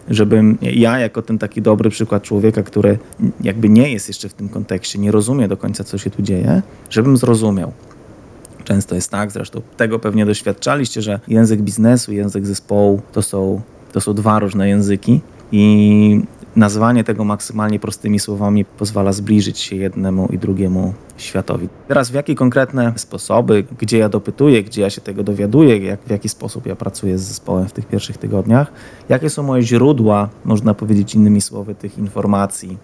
żebym 0.10 0.58
ja, 0.62 1.00
jako 1.00 1.21
ten 1.21 1.38
taki 1.38 1.62
dobry 1.62 1.89
przykład 1.89 2.23
człowieka, 2.23 2.63
który 2.63 3.00
jakby 3.41 3.69
nie 3.69 3.91
jest 3.91 4.08
jeszcze 4.08 4.30
w 4.30 4.34
tym 4.34 4.50
kontekście, 4.50 5.00
nie 5.00 5.12
rozumie 5.12 5.47
do 5.47 5.58
końca, 5.58 5.84
co 5.84 5.97
się 5.97 6.10
tu 6.10 6.21
dzieje, 6.21 6.62
żebym 6.89 7.17
zrozumiał. 7.17 7.71
Często 8.63 8.95
jest 8.95 9.12
tak, 9.12 9.32
zresztą 9.32 9.62
tego 9.78 10.00
pewnie 10.00 10.26
doświadczaliście, 10.26 11.02
że 11.02 11.19
język 11.28 11.62
biznesu, 11.62 12.13
język 12.13 12.45
zespołu 12.45 13.02
to 13.12 13.21
są, 13.21 13.62
to 13.91 14.02
są 14.02 14.13
dwa 14.13 14.39
różne 14.39 14.69
języki. 14.69 15.21
I 15.51 16.21
nazwanie 16.55 17.03
tego 17.03 17.23
maksymalnie 17.23 17.79
prostymi 17.79 18.19
słowami 18.19 18.65
pozwala 18.65 19.13
zbliżyć 19.13 19.60
się 19.60 19.75
jednemu 19.75 20.27
i 20.31 20.38
drugiemu 20.38 20.93
światowi. 21.17 21.69
Teraz 21.88 22.10
w 22.10 22.13
jakie 22.13 22.36
konkretne 22.36 22.93
sposoby, 22.95 23.65
gdzie 23.79 23.97
ja 23.97 24.10
dopytuję, 24.10 24.63
gdzie 24.63 24.81
ja 24.81 24.89
się 24.89 25.01
tego 25.01 25.23
dowiaduję, 25.23 25.77
jak, 25.77 25.99
w 26.01 26.10
jaki 26.10 26.29
sposób 26.29 26.65
ja 26.65 26.75
pracuję 26.75 27.17
z 27.17 27.21
zespołem 27.21 27.67
w 27.67 27.71
tych 27.71 27.86
pierwszych 27.86 28.17
tygodniach, 28.17 28.71
jakie 29.10 29.29
są 29.29 29.43
moje 29.43 29.62
źródła, 29.62 30.29
można 30.45 30.73
powiedzieć 30.73 31.15
innymi 31.15 31.41
słowy, 31.41 31.75
tych 31.75 31.97
informacji, 31.97 32.77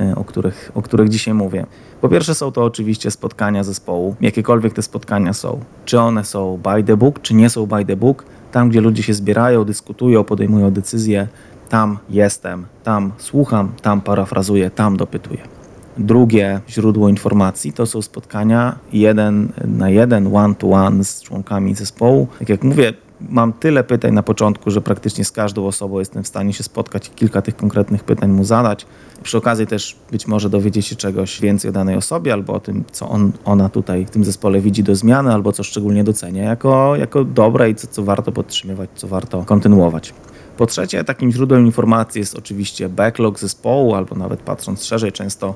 e, 0.00 0.14
o 0.16 0.24
których, 0.24 0.72
o 0.74 0.82
których 0.82 1.08
dzisiaj 1.08 1.34
mówię. 1.34 1.66
Po 2.00 2.08
pierwsze 2.08 2.34
są 2.34 2.52
to 2.52 2.64
oczywiście 2.64 3.10
spotkania 3.10 3.64
zespołu, 3.64 4.16
jakiekolwiek 4.20 4.72
te 4.72 4.82
spotkania 4.82 5.32
są. 5.32 5.60
Czy 5.84 6.00
one 6.00 6.24
są 6.24 6.60
by 6.62 6.84
the 6.84 6.96
book, 6.96 7.22
czy 7.22 7.34
nie 7.34 7.50
są 7.50 7.66
by 7.66 7.84
the 7.84 7.96
book, 7.96 8.24
tam 8.52 8.68
gdzie 8.68 8.80
ludzie 8.80 9.02
się 9.02 9.14
zbierają, 9.14 9.64
dyskutują, 9.64 10.24
podejmują 10.24 10.70
decyzje, 10.70 11.28
tam 11.68 11.98
jestem, 12.10 12.66
tam 12.84 13.12
słucham, 13.18 13.72
tam 13.82 14.00
parafrazuję, 14.00 14.70
tam 14.70 14.96
dopytuję. 14.96 15.38
Drugie 15.98 16.60
źródło 16.68 17.08
informacji 17.08 17.72
to 17.72 17.86
są 17.86 18.02
spotkania 18.02 18.78
jeden 18.92 19.52
na 19.64 19.90
jeden, 19.90 20.36
one 20.36 20.54
to 20.54 20.70
one 20.70 21.04
z 21.04 21.22
członkami 21.22 21.74
zespołu. 21.74 22.26
Tak 22.38 22.48
jak 22.48 22.64
mówię, 22.64 22.92
mam 23.20 23.52
tyle 23.52 23.84
pytań 23.84 24.14
na 24.14 24.22
początku, 24.22 24.70
że 24.70 24.80
praktycznie 24.80 25.24
z 25.24 25.32
każdą 25.32 25.66
osobą 25.66 25.98
jestem 25.98 26.22
w 26.22 26.28
stanie 26.28 26.52
się 26.52 26.62
spotkać 26.62 27.08
i 27.08 27.10
kilka 27.10 27.42
tych 27.42 27.56
konkretnych 27.56 28.04
pytań 28.04 28.30
mu 28.30 28.44
zadać. 28.44 28.86
Przy 29.22 29.38
okazji 29.38 29.66
też 29.66 29.96
być 30.10 30.26
może 30.26 30.50
dowiedzieć 30.50 30.86
się 30.86 30.96
czegoś 30.96 31.40
więcej 31.40 31.68
o 31.68 31.72
danej 31.72 31.96
osobie 31.96 32.32
albo 32.32 32.52
o 32.52 32.60
tym, 32.60 32.84
co 32.92 33.08
on, 33.08 33.32
ona 33.44 33.68
tutaj 33.68 34.06
w 34.06 34.10
tym 34.10 34.24
zespole 34.24 34.60
widzi 34.60 34.82
do 34.82 34.96
zmiany 34.96 35.32
albo 35.32 35.52
co 35.52 35.62
szczególnie 35.62 36.04
docenia 36.04 36.44
jako, 36.44 36.96
jako 36.96 37.24
dobre 37.24 37.70
i 37.70 37.74
co, 37.74 37.86
co 37.86 38.02
warto 38.02 38.32
podtrzymywać, 38.32 38.90
co 38.94 39.08
warto 39.08 39.44
kontynuować. 39.44 40.14
Po 40.58 40.66
trzecie, 40.66 41.04
takim 41.04 41.32
źródłem 41.32 41.66
informacji 41.66 42.18
jest 42.18 42.38
oczywiście 42.38 42.88
backlog 42.88 43.38
zespołu, 43.38 43.94
albo 43.94 44.16
nawet 44.16 44.40
patrząc 44.40 44.84
szerzej, 44.84 45.12
często 45.12 45.54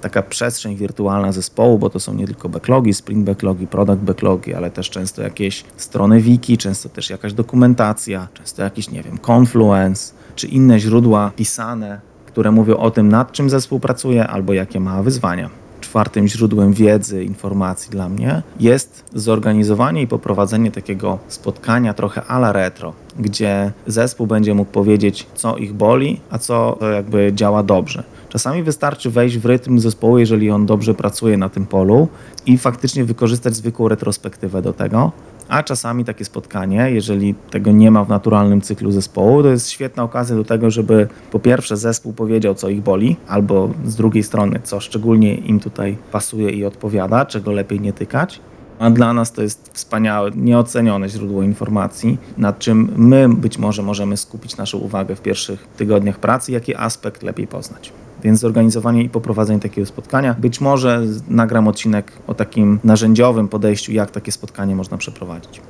taka 0.00 0.22
przestrzeń 0.22 0.76
wirtualna 0.76 1.32
zespołu, 1.32 1.78
bo 1.78 1.90
to 1.90 2.00
są 2.00 2.14
nie 2.14 2.26
tylko 2.26 2.48
backlogi, 2.48 2.94
sprint 2.94 3.24
backlogi, 3.24 3.66
product 3.66 4.02
backlogi, 4.02 4.54
ale 4.54 4.70
też 4.70 4.90
często 4.90 5.22
jakieś 5.22 5.64
strony 5.76 6.20
wiki, 6.20 6.58
często 6.58 6.88
też 6.88 7.10
jakaś 7.10 7.32
dokumentacja, 7.32 8.28
często 8.34 8.62
jakiś, 8.62 8.90
nie 8.90 9.02
wiem, 9.02 9.18
Confluence, 9.26 10.14
czy 10.36 10.46
inne 10.46 10.80
źródła 10.80 11.32
pisane, 11.36 12.00
które 12.26 12.50
mówią 12.50 12.76
o 12.76 12.90
tym, 12.90 13.08
nad 13.08 13.32
czym 13.32 13.50
zespół 13.50 13.80
pracuje 13.80 14.26
albo 14.26 14.52
jakie 14.52 14.80
ma 14.80 15.02
wyzwania. 15.02 15.50
Czwartym 15.90 16.28
źródłem 16.28 16.72
wiedzy, 16.72 17.24
informacji 17.24 17.90
dla 17.90 18.08
mnie 18.08 18.42
jest 18.60 19.04
zorganizowanie 19.14 20.02
i 20.02 20.06
poprowadzenie 20.06 20.70
takiego 20.70 21.18
spotkania 21.28 21.94
trochę 21.94 22.24
ala 22.24 22.52
retro, 22.52 22.92
gdzie 23.18 23.72
zespół 23.86 24.26
będzie 24.26 24.54
mógł 24.54 24.70
powiedzieć, 24.70 25.26
co 25.34 25.56
ich 25.56 25.72
boli, 25.72 26.20
a 26.30 26.38
co 26.38 26.78
jakby 26.94 27.32
działa 27.34 27.62
dobrze. 27.62 28.04
Czasami 28.30 28.62
wystarczy 28.62 29.10
wejść 29.10 29.38
w 29.38 29.46
rytm 29.46 29.78
zespołu, 29.78 30.18
jeżeli 30.18 30.50
on 30.50 30.66
dobrze 30.66 30.94
pracuje 30.94 31.36
na 31.36 31.48
tym 31.48 31.66
polu 31.66 32.08
i 32.46 32.58
faktycznie 32.58 33.04
wykorzystać 33.04 33.56
zwykłą 33.56 33.88
retrospektywę 33.88 34.62
do 34.62 34.72
tego. 34.72 35.12
A 35.48 35.62
czasami 35.62 36.04
takie 36.04 36.24
spotkanie, 36.24 36.90
jeżeli 36.90 37.34
tego 37.50 37.72
nie 37.72 37.90
ma 37.90 38.04
w 38.04 38.08
naturalnym 38.08 38.60
cyklu 38.60 38.90
zespołu, 38.90 39.42
to 39.42 39.48
jest 39.48 39.70
świetna 39.70 40.02
okazja 40.02 40.36
do 40.36 40.44
tego, 40.44 40.70
żeby 40.70 41.08
po 41.30 41.38
pierwsze 41.38 41.76
zespół 41.76 42.12
powiedział, 42.12 42.54
co 42.54 42.68
ich 42.68 42.82
boli, 42.82 43.16
albo 43.28 43.70
z 43.84 43.96
drugiej 43.96 44.22
strony, 44.22 44.60
co 44.62 44.80
szczególnie 44.80 45.34
im 45.34 45.60
tutaj 45.60 45.96
pasuje 46.12 46.50
i 46.50 46.64
odpowiada, 46.64 47.26
czego 47.26 47.52
lepiej 47.52 47.80
nie 47.80 47.92
tykać. 47.92 48.40
A 48.78 48.90
dla 48.90 49.12
nas 49.12 49.32
to 49.32 49.42
jest 49.42 49.70
wspaniałe, 49.72 50.30
nieocenione 50.34 51.08
źródło 51.08 51.42
informacji, 51.42 52.18
nad 52.38 52.58
czym 52.58 52.92
my 52.96 53.28
być 53.28 53.58
może 53.58 53.82
możemy 53.82 54.16
skupić 54.16 54.56
naszą 54.56 54.78
uwagę 54.78 55.16
w 55.16 55.22
pierwszych 55.22 55.68
tygodniach 55.76 56.18
pracy, 56.18 56.52
jaki 56.52 56.74
aspekt 56.76 57.22
lepiej 57.22 57.46
poznać. 57.46 57.92
Więc 58.22 58.40
zorganizowanie 58.40 59.02
i 59.02 59.08
poprowadzenie 59.08 59.60
takiego 59.60 59.86
spotkania. 59.86 60.34
Być 60.38 60.60
może 60.60 61.02
nagram 61.28 61.68
odcinek 61.68 62.12
o 62.26 62.34
takim 62.34 62.78
narzędziowym 62.84 63.48
podejściu, 63.48 63.92
jak 63.92 64.10
takie 64.10 64.32
spotkanie 64.32 64.76
można 64.76 64.96
przeprowadzić 64.96 65.60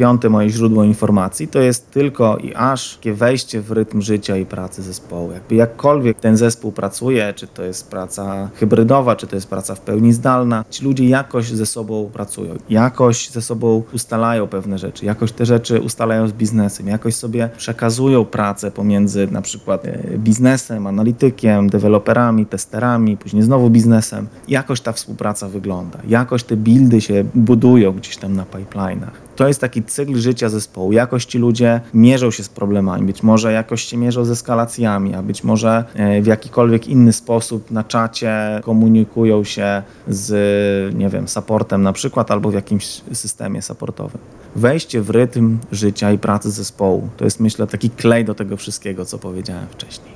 piąte 0.00 0.28
moje 0.28 0.50
źródło 0.50 0.84
informacji 0.84 1.48
to 1.48 1.60
jest 1.60 1.90
tylko 1.90 2.36
i 2.36 2.54
aż 2.54 2.96
takie 2.96 3.14
wejście 3.14 3.60
w 3.60 3.70
rytm 3.70 4.02
życia 4.02 4.36
i 4.36 4.46
pracy 4.46 4.82
zespołu. 4.82 5.32
Jakby 5.32 5.54
jakkolwiek 5.54 6.20
ten 6.20 6.36
zespół 6.36 6.72
pracuje, 6.72 7.34
czy 7.36 7.46
to 7.46 7.64
jest 7.64 7.90
praca 7.90 8.50
hybrydowa, 8.54 9.16
czy 9.16 9.26
to 9.26 9.36
jest 9.36 9.48
praca 9.48 9.74
w 9.74 9.80
pełni 9.80 10.12
zdalna, 10.12 10.64
ci 10.70 10.84
ludzie 10.84 11.08
jakoś 11.08 11.48
ze 11.48 11.66
sobą 11.66 12.10
pracują, 12.12 12.54
jakoś 12.70 13.30
ze 13.30 13.42
sobą 13.42 13.82
ustalają 13.92 14.46
pewne 14.46 14.78
rzeczy, 14.78 15.06
jakoś 15.06 15.32
te 15.32 15.46
rzeczy 15.46 15.80
ustalają 15.80 16.28
z 16.28 16.32
biznesem, 16.32 16.86
jakoś 16.88 17.14
sobie 17.14 17.50
przekazują 17.56 18.24
pracę 18.24 18.70
pomiędzy 18.70 19.28
na 19.30 19.42
przykład 19.42 19.86
e, 19.86 20.18
biznesem, 20.18 20.86
analitykiem, 20.86 21.70
deweloperami, 21.70 22.46
testerami, 22.46 23.16
później 23.16 23.42
znowu 23.42 23.70
biznesem. 23.70 24.28
Jakoś 24.48 24.80
ta 24.80 24.92
współpraca 24.92 25.48
wygląda, 25.48 25.98
jakoś 26.08 26.44
te 26.44 26.56
buildy 26.56 27.00
się 27.00 27.24
budują 27.34 27.92
gdzieś 27.92 28.16
tam 28.16 28.36
na 28.36 28.44
pipeline'ach 28.44 29.29
to 29.40 29.48
jest 29.48 29.60
taki 29.60 29.82
cykl 29.82 30.16
życia 30.16 30.48
zespołu. 30.48 30.92
Jakoś 30.92 31.24
ci 31.24 31.38
ludzie 31.38 31.80
mierzą 31.94 32.30
się 32.30 32.42
z 32.42 32.48
problemami, 32.48 33.06
być 33.06 33.22
może 33.22 33.52
jakoś 33.52 33.82
się 33.82 33.96
mierzą 33.96 34.24
z 34.24 34.30
eskalacjami, 34.30 35.14
a 35.14 35.22
być 35.22 35.44
może 35.44 35.84
e, 35.94 36.22
w 36.22 36.26
jakikolwiek 36.26 36.88
inny 36.88 37.12
sposób 37.12 37.70
na 37.70 37.84
czacie 37.84 38.60
komunikują 38.62 39.44
się 39.44 39.82
z, 40.08 40.94
nie 40.94 41.08
wiem, 41.08 41.28
supportem 41.28 41.82
na 41.82 41.92
przykład, 41.92 42.30
albo 42.30 42.50
w 42.50 42.54
jakimś 42.54 43.02
systemie 43.12 43.62
supportowym. 43.62 44.20
Wejście 44.56 45.02
w 45.02 45.10
rytm 45.10 45.58
życia 45.72 46.12
i 46.12 46.18
pracy 46.18 46.50
zespołu 46.50 47.08
to 47.16 47.24
jest, 47.24 47.40
myślę, 47.40 47.66
taki 47.66 47.90
klej 47.90 48.24
do 48.24 48.34
tego 48.34 48.56
wszystkiego, 48.56 49.04
co 49.04 49.18
powiedziałem 49.18 49.66
wcześniej. 49.70 50.14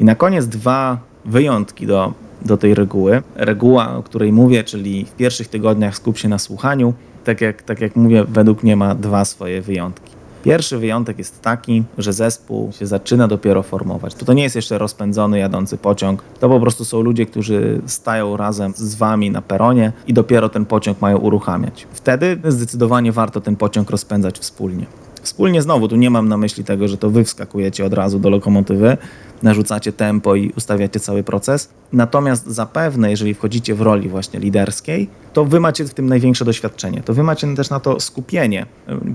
I 0.00 0.04
na 0.04 0.14
koniec 0.14 0.46
dwa 0.46 0.98
wyjątki 1.24 1.86
do, 1.86 2.12
do 2.42 2.56
tej 2.56 2.74
reguły. 2.74 3.22
Reguła, 3.34 3.96
o 3.96 4.02
której 4.02 4.32
mówię, 4.32 4.64
czyli 4.64 5.04
w 5.04 5.12
pierwszych 5.12 5.48
tygodniach 5.48 5.96
skup 5.96 6.18
się 6.18 6.28
na 6.28 6.38
słuchaniu, 6.38 6.94
tak 7.24 7.40
jak, 7.40 7.62
tak 7.62 7.80
jak 7.80 7.96
mówię, 7.96 8.24
według 8.28 8.62
mnie 8.62 8.76
ma 8.76 8.94
dwa 8.94 9.24
swoje 9.24 9.62
wyjątki. 9.62 10.10
Pierwszy 10.42 10.78
wyjątek 10.78 11.18
jest 11.18 11.42
taki, 11.42 11.84
że 11.98 12.12
zespół 12.12 12.72
się 12.72 12.86
zaczyna 12.86 13.28
dopiero 13.28 13.62
formować. 13.62 14.14
To, 14.14 14.24
to 14.24 14.32
nie 14.32 14.42
jest 14.42 14.56
jeszcze 14.56 14.78
rozpędzony, 14.78 15.38
jadący 15.38 15.76
pociąg. 15.76 16.22
To 16.40 16.48
po 16.48 16.60
prostu 16.60 16.84
są 16.84 17.00
ludzie, 17.00 17.26
którzy 17.26 17.80
stają 17.86 18.36
razem 18.36 18.72
z 18.76 18.94
wami 18.94 19.30
na 19.30 19.42
peronie 19.42 19.92
i 20.06 20.14
dopiero 20.14 20.48
ten 20.48 20.66
pociąg 20.66 21.00
mają 21.00 21.18
uruchamiać. 21.18 21.86
Wtedy 21.92 22.38
zdecydowanie 22.44 23.12
warto 23.12 23.40
ten 23.40 23.56
pociąg 23.56 23.90
rozpędzać 23.90 24.38
wspólnie. 24.38 24.86
Wspólnie 25.22 25.62
znowu, 25.62 25.88
tu 25.88 25.96
nie 25.96 26.10
mam 26.10 26.28
na 26.28 26.36
myśli 26.36 26.64
tego, 26.64 26.88
że 26.88 26.96
to 26.96 27.10
wy 27.10 27.24
wskakujecie 27.24 27.84
od 27.84 27.94
razu 27.94 28.18
do 28.18 28.30
lokomotywy, 28.30 28.96
narzucacie 29.42 29.92
tempo 29.92 30.34
i 30.34 30.52
ustawiacie 30.56 31.00
cały 31.00 31.22
proces. 31.22 31.68
Natomiast 31.92 32.46
zapewne, 32.46 33.10
jeżeli 33.10 33.34
wchodzicie 33.34 33.74
w 33.74 33.80
roli 33.80 34.08
właśnie 34.08 34.40
liderskiej, 34.40 35.08
to 35.32 35.44
wy 35.44 35.60
macie 35.60 35.84
w 35.84 35.94
tym 35.94 36.06
największe 36.06 36.44
doświadczenie. 36.44 37.02
To 37.04 37.14
wy 37.14 37.22
macie 37.22 37.54
też 37.54 37.70
na 37.70 37.80
to 37.80 38.00
skupienie, 38.00 38.66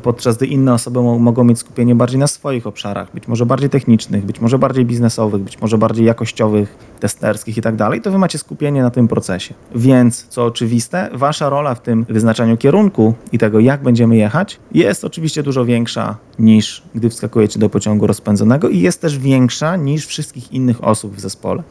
podczas 0.03 0.37
gdy 0.37 0.45
inne 0.45 0.73
osoby 0.73 1.01
mogą 1.01 1.43
mieć 1.43 1.59
skupienie 1.59 1.95
bardziej 1.95 2.19
na 2.19 2.27
swoich 2.27 2.67
obszarach, 2.67 3.13
być 3.13 3.27
może 3.27 3.45
bardziej 3.45 3.69
technicznych, 3.69 4.25
być 4.25 4.39
może 4.39 4.59
bardziej 4.59 4.85
biznesowych, 4.85 5.41
być 5.41 5.61
może 5.61 5.77
bardziej 5.77 6.05
jakościowych, 6.05 6.77
testerskich 6.99 7.57
i 7.57 7.61
tak 7.61 7.75
dalej, 7.75 8.01
to 8.01 8.11
wy 8.11 8.17
macie 8.17 8.37
skupienie 8.37 8.81
na 8.81 8.89
tym 8.89 9.07
procesie. 9.07 9.53
Więc, 9.75 10.27
co 10.29 10.45
oczywiste, 10.45 11.09
wasza 11.13 11.49
rola 11.49 11.75
w 11.75 11.81
tym 11.81 12.05
wyznaczaniu 12.09 12.57
kierunku 12.57 13.13
i 13.31 13.37
tego, 13.37 13.59
jak 13.59 13.83
będziemy 13.83 14.15
jechać, 14.15 14.59
jest 14.71 15.05
oczywiście 15.05 15.43
dużo 15.43 15.65
większa 15.65 15.94
niż 16.39 16.83
gdy 16.95 17.09
wskakujecie 17.09 17.59
do 17.59 17.69
pociągu 17.69 18.07
rozpędzonego 18.07 18.69
i 18.69 18.79
jest 18.79 19.01
też 19.01 19.17
większa 19.17 19.75
niż 19.75 20.05
wszystkich 20.05 20.51
innych 20.51 20.83
osób 20.83 21.15
w 21.15 21.19
zespole. 21.19 21.63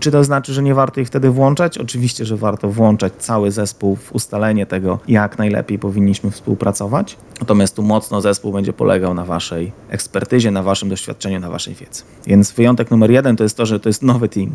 Czy 0.00 0.10
to 0.10 0.24
znaczy, 0.24 0.52
że 0.52 0.62
nie 0.62 0.74
warto 0.74 1.00
ich 1.00 1.06
wtedy 1.06 1.30
włączać? 1.30 1.78
Oczywiście, 1.78 2.24
że 2.24 2.36
warto 2.36 2.68
włączać 2.68 3.12
cały 3.18 3.50
zespół 3.50 3.96
w 3.96 4.12
ustalenie 4.12 4.66
tego, 4.66 4.98
jak 5.08 5.38
najlepiej 5.38 5.78
powinniśmy 5.78 6.30
współpracować. 6.30 7.16
Natomiast 7.40 7.76
tu 7.76 7.82
mocno 7.82 8.20
zespół 8.20 8.52
będzie 8.52 8.72
polegał 8.72 9.14
na 9.14 9.24
waszej 9.24 9.72
ekspertyzie, 9.88 10.50
na 10.50 10.62
waszym 10.62 10.88
doświadczeniu, 10.88 11.40
na 11.40 11.50
waszej 11.50 11.74
wiedzy. 11.74 12.02
Więc 12.26 12.52
wyjątek 12.52 12.90
numer 12.90 13.10
jeden 13.10 13.36
to 13.36 13.42
jest 13.42 13.56
to, 13.56 13.66
że 13.66 13.80
to 13.80 13.88
jest 13.88 14.02
nowy 14.02 14.28
team. 14.28 14.50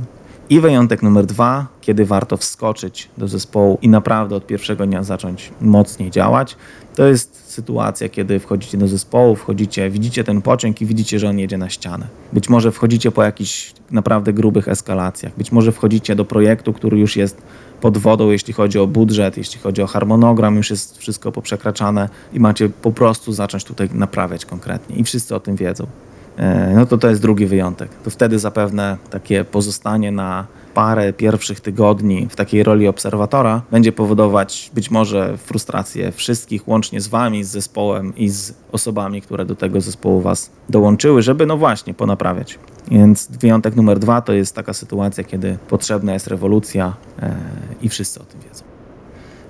I 0.49 0.59
wyjątek 0.59 1.03
numer 1.03 1.25
dwa, 1.25 1.67
kiedy 1.81 2.05
warto 2.05 2.37
wskoczyć 2.37 3.09
do 3.17 3.27
zespołu 3.27 3.77
i 3.81 3.89
naprawdę 3.89 4.35
od 4.35 4.47
pierwszego 4.47 4.85
dnia 4.85 5.03
zacząć 5.03 5.51
mocniej 5.61 6.11
działać, 6.11 6.55
to 6.95 7.07
jest 7.07 7.51
sytuacja, 7.51 8.09
kiedy 8.09 8.39
wchodzicie 8.39 8.77
do 8.77 8.87
zespołu, 8.87 9.35
wchodzicie, 9.35 9.89
widzicie 9.89 10.23
ten 10.23 10.41
pociąg 10.41 10.81
i 10.81 10.85
widzicie, 10.85 11.19
że 11.19 11.29
on 11.29 11.39
jedzie 11.39 11.57
na 11.57 11.69
ścianę. 11.69 12.07
Być 12.33 12.49
może 12.49 12.71
wchodzicie 12.71 13.11
po 13.11 13.23
jakichś 13.23 13.73
naprawdę 13.91 14.33
grubych 14.33 14.67
eskalacjach, 14.67 15.37
być 15.37 15.51
może 15.51 15.71
wchodzicie 15.71 16.15
do 16.15 16.25
projektu, 16.25 16.73
który 16.73 16.99
już 16.99 17.15
jest 17.15 17.41
pod 17.81 17.97
wodą, 17.97 18.29
jeśli 18.29 18.53
chodzi 18.53 18.79
o 18.79 18.87
budżet, 18.87 19.37
jeśli 19.37 19.59
chodzi 19.59 19.81
o 19.81 19.87
harmonogram, 19.87 20.55
już 20.55 20.69
jest 20.69 20.97
wszystko 20.97 21.31
poprzekraczane 21.31 22.09
i 22.33 22.39
macie 22.39 22.69
po 22.69 22.91
prostu 22.91 23.33
zacząć 23.33 23.63
tutaj 23.63 23.89
naprawiać 23.93 24.45
konkretnie 24.45 24.95
i 24.95 25.03
wszyscy 25.03 25.35
o 25.35 25.39
tym 25.39 25.55
wiedzą. 25.55 25.87
E, 26.37 26.73
no 26.75 26.85
to 26.85 26.97
to 26.97 27.09
jest 27.09 27.21
drugi 27.21 27.45
wyjątek. 27.45 27.89
To 28.03 28.09
wtedy 28.09 28.39
zapewne 28.39 28.97
takie 29.09 29.43
pozostanie 29.45 30.11
na 30.11 30.47
parę 30.73 31.13
pierwszych 31.13 31.59
tygodni 31.59 32.27
w 32.29 32.35
takiej 32.35 32.63
roli 32.63 32.87
obserwatora 32.87 33.61
będzie 33.71 33.91
powodować 33.91 34.71
być 34.73 34.91
może 34.91 35.37
frustrację 35.37 36.11
wszystkich, 36.11 36.67
łącznie 36.67 37.01
z 37.01 37.07
wami, 37.07 37.43
z 37.43 37.47
zespołem 37.47 38.15
i 38.15 38.29
z 38.29 38.53
osobami, 38.71 39.21
które 39.21 39.45
do 39.45 39.55
tego 39.55 39.81
zespołu 39.81 40.21
was 40.21 40.51
dołączyły, 40.69 41.21
żeby 41.21 41.45
no 41.45 41.57
właśnie 41.57 41.93
ponaprawiać. 41.93 42.59
Więc 42.91 43.27
wyjątek 43.41 43.75
numer 43.75 43.99
dwa 43.99 44.21
to 44.21 44.33
jest 44.33 44.55
taka 44.55 44.73
sytuacja, 44.73 45.23
kiedy 45.23 45.57
potrzebna 45.69 46.13
jest 46.13 46.27
rewolucja 46.27 46.93
e, 47.19 47.35
i 47.81 47.89
wszyscy 47.89 48.19
o 48.19 48.23
tym 48.23 48.39
wiedzą. 48.41 48.63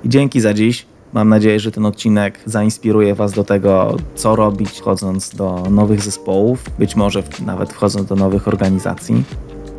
I 0.04 0.10
dzięki 0.10 0.42
za 0.42 0.54
dziś. 0.54 0.86
Mam 1.14 1.30
nadzieję, 1.30 1.60
że 1.60 1.72
ten 1.72 1.86
odcinek 1.86 2.40
zainspiruje 2.46 3.16
Was 3.16 3.32
do 3.32 3.44
tego, 3.44 3.98
co 4.16 4.36
robić, 4.36 4.70
wchodząc 4.70 5.36
do 5.36 5.64
nowych 5.70 6.02
zespołów, 6.02 6.64
być 6.80 6.96
może 6.96 7.24
nawet 7.46 7.74
wchodząc 7.74 8.08
do 8.08 8.16
nowych 8.16 8.48
organizacji. 8.48 9.24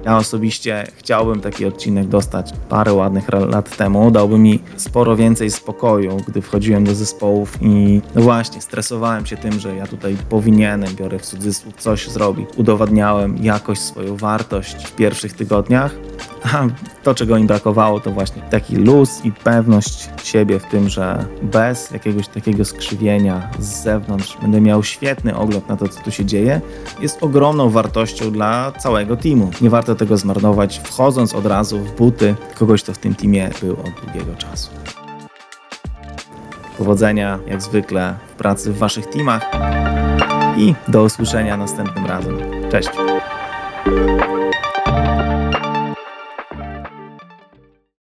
Ja 0.05 0.17
osobiście 0.17 0.87
chciałbym 0.97 1.41
taki 1.41 1.65
odcinek 1.65 2.07
dostać 2.07 2.53
parę 2.69 2.93
ładnych 2.93 3.29
lat 3.29 3.77
temu. 3.77 4.11
Dałby 4.11 4.39
mi 4.39 4.61
sporo 4.77 5.17
więcej 5.17 5.51
spokoju, 5.51 6.17
gdy 6.29 6.43
wchodziłem 6.43 6.85
do 6.85 6.95
zespołów 6.95 7.59
i 7.61 8.01
no 8.15 8.23
właśnie, 8.23 8.61
stresowałem 8.61 9.27
się 9.27 9.37
tym, 9.37 9.53
że 9.61 9.77
ja 9.77 9.87
tutaj 9.87 10.17
powinienem, 10.29 10.97
biorę 10.97 11.19
w 11.19 11.23
cudzysłów, 11.23 11.75
coś 11.77 12.09
zrobić. 12.09 12.49
Udowadniałem 12.57 13.37
jakoś 13.45 13.79
swoją 13.79 14.17
wartość 14.17 14.87
w 14.87 14.95
pierwszych 14.95 15.33
tygodniach 15.33 15.95
A 16.43 16.67
to, 17.03 17.15
czego 17.15 17.37
im 17.37 17.47
brakowało, 17.47 18.01
to 18.01 18.11
właśnie 18.11 18.43
taki 18.43 18.77
luz 18.77 19.25
i 19.25 19.33
pewność 19.33 20.09
siebie 20.25 20.59
w 20.59 20.65
tym, 20.65 20.89
że 20.89 21.25
bez 21.43 21.91
jakiegoś 21.91 22.29
takiego 22.29 22.65
skrzywienia 22.65 23.49
z 23.59 23.83
zewnątrz 23.83 24.37
będę 24.43 24.61
miał 24.61 24.83
świetny 24.83 25.37
ogląd 25.37 25.69
na 25.69 25.77
to, 25.77 25.89
co 25.89 26.01
tu 26.01 26.11
się 26.11 26.25
dzieje, 26.25 26.61
jest 27.01 27.23
ogromną 27.23 27.71
wartością 27.71 28.31
dla 28.31 28.73
całego 28.73 29.17
teamu. 29.17 29.51
Nie 29.61 29.71
warto 29.71 29.95
tego 29.95 30.17
zmarnować, 30.17 30.81
wchodząc 30.85 31.35
od 31.35 31.47
razu 31.47 31.79
w 31.79 31.97
buty 31.97 32.35
kogoś, 32.59 32.83
kto 32.83 32.93
w 32.93 32.99
tym 32.99 33.15
teamie 33.15 33.51
był 33.61 33.73
od 33.73 33.91
długiego 34.05 34.35
czasu. 34.35 34.71
Powodzenia, 36.79 37.39
jak 37.47 37.63
zwykle, 37.63 38.15
w 38.29 38.33
pracy 38.33 38.73
w 38.73 38.79
Waszych 38.79 39.07
teamach 39.07 39.51
i 40.57 40.75
do 40.89 41.03
usłyszenia 41.03 41.57
następnym 41.57 42.07
razem. 42.07 42.39
Cześć! 42.71 42.89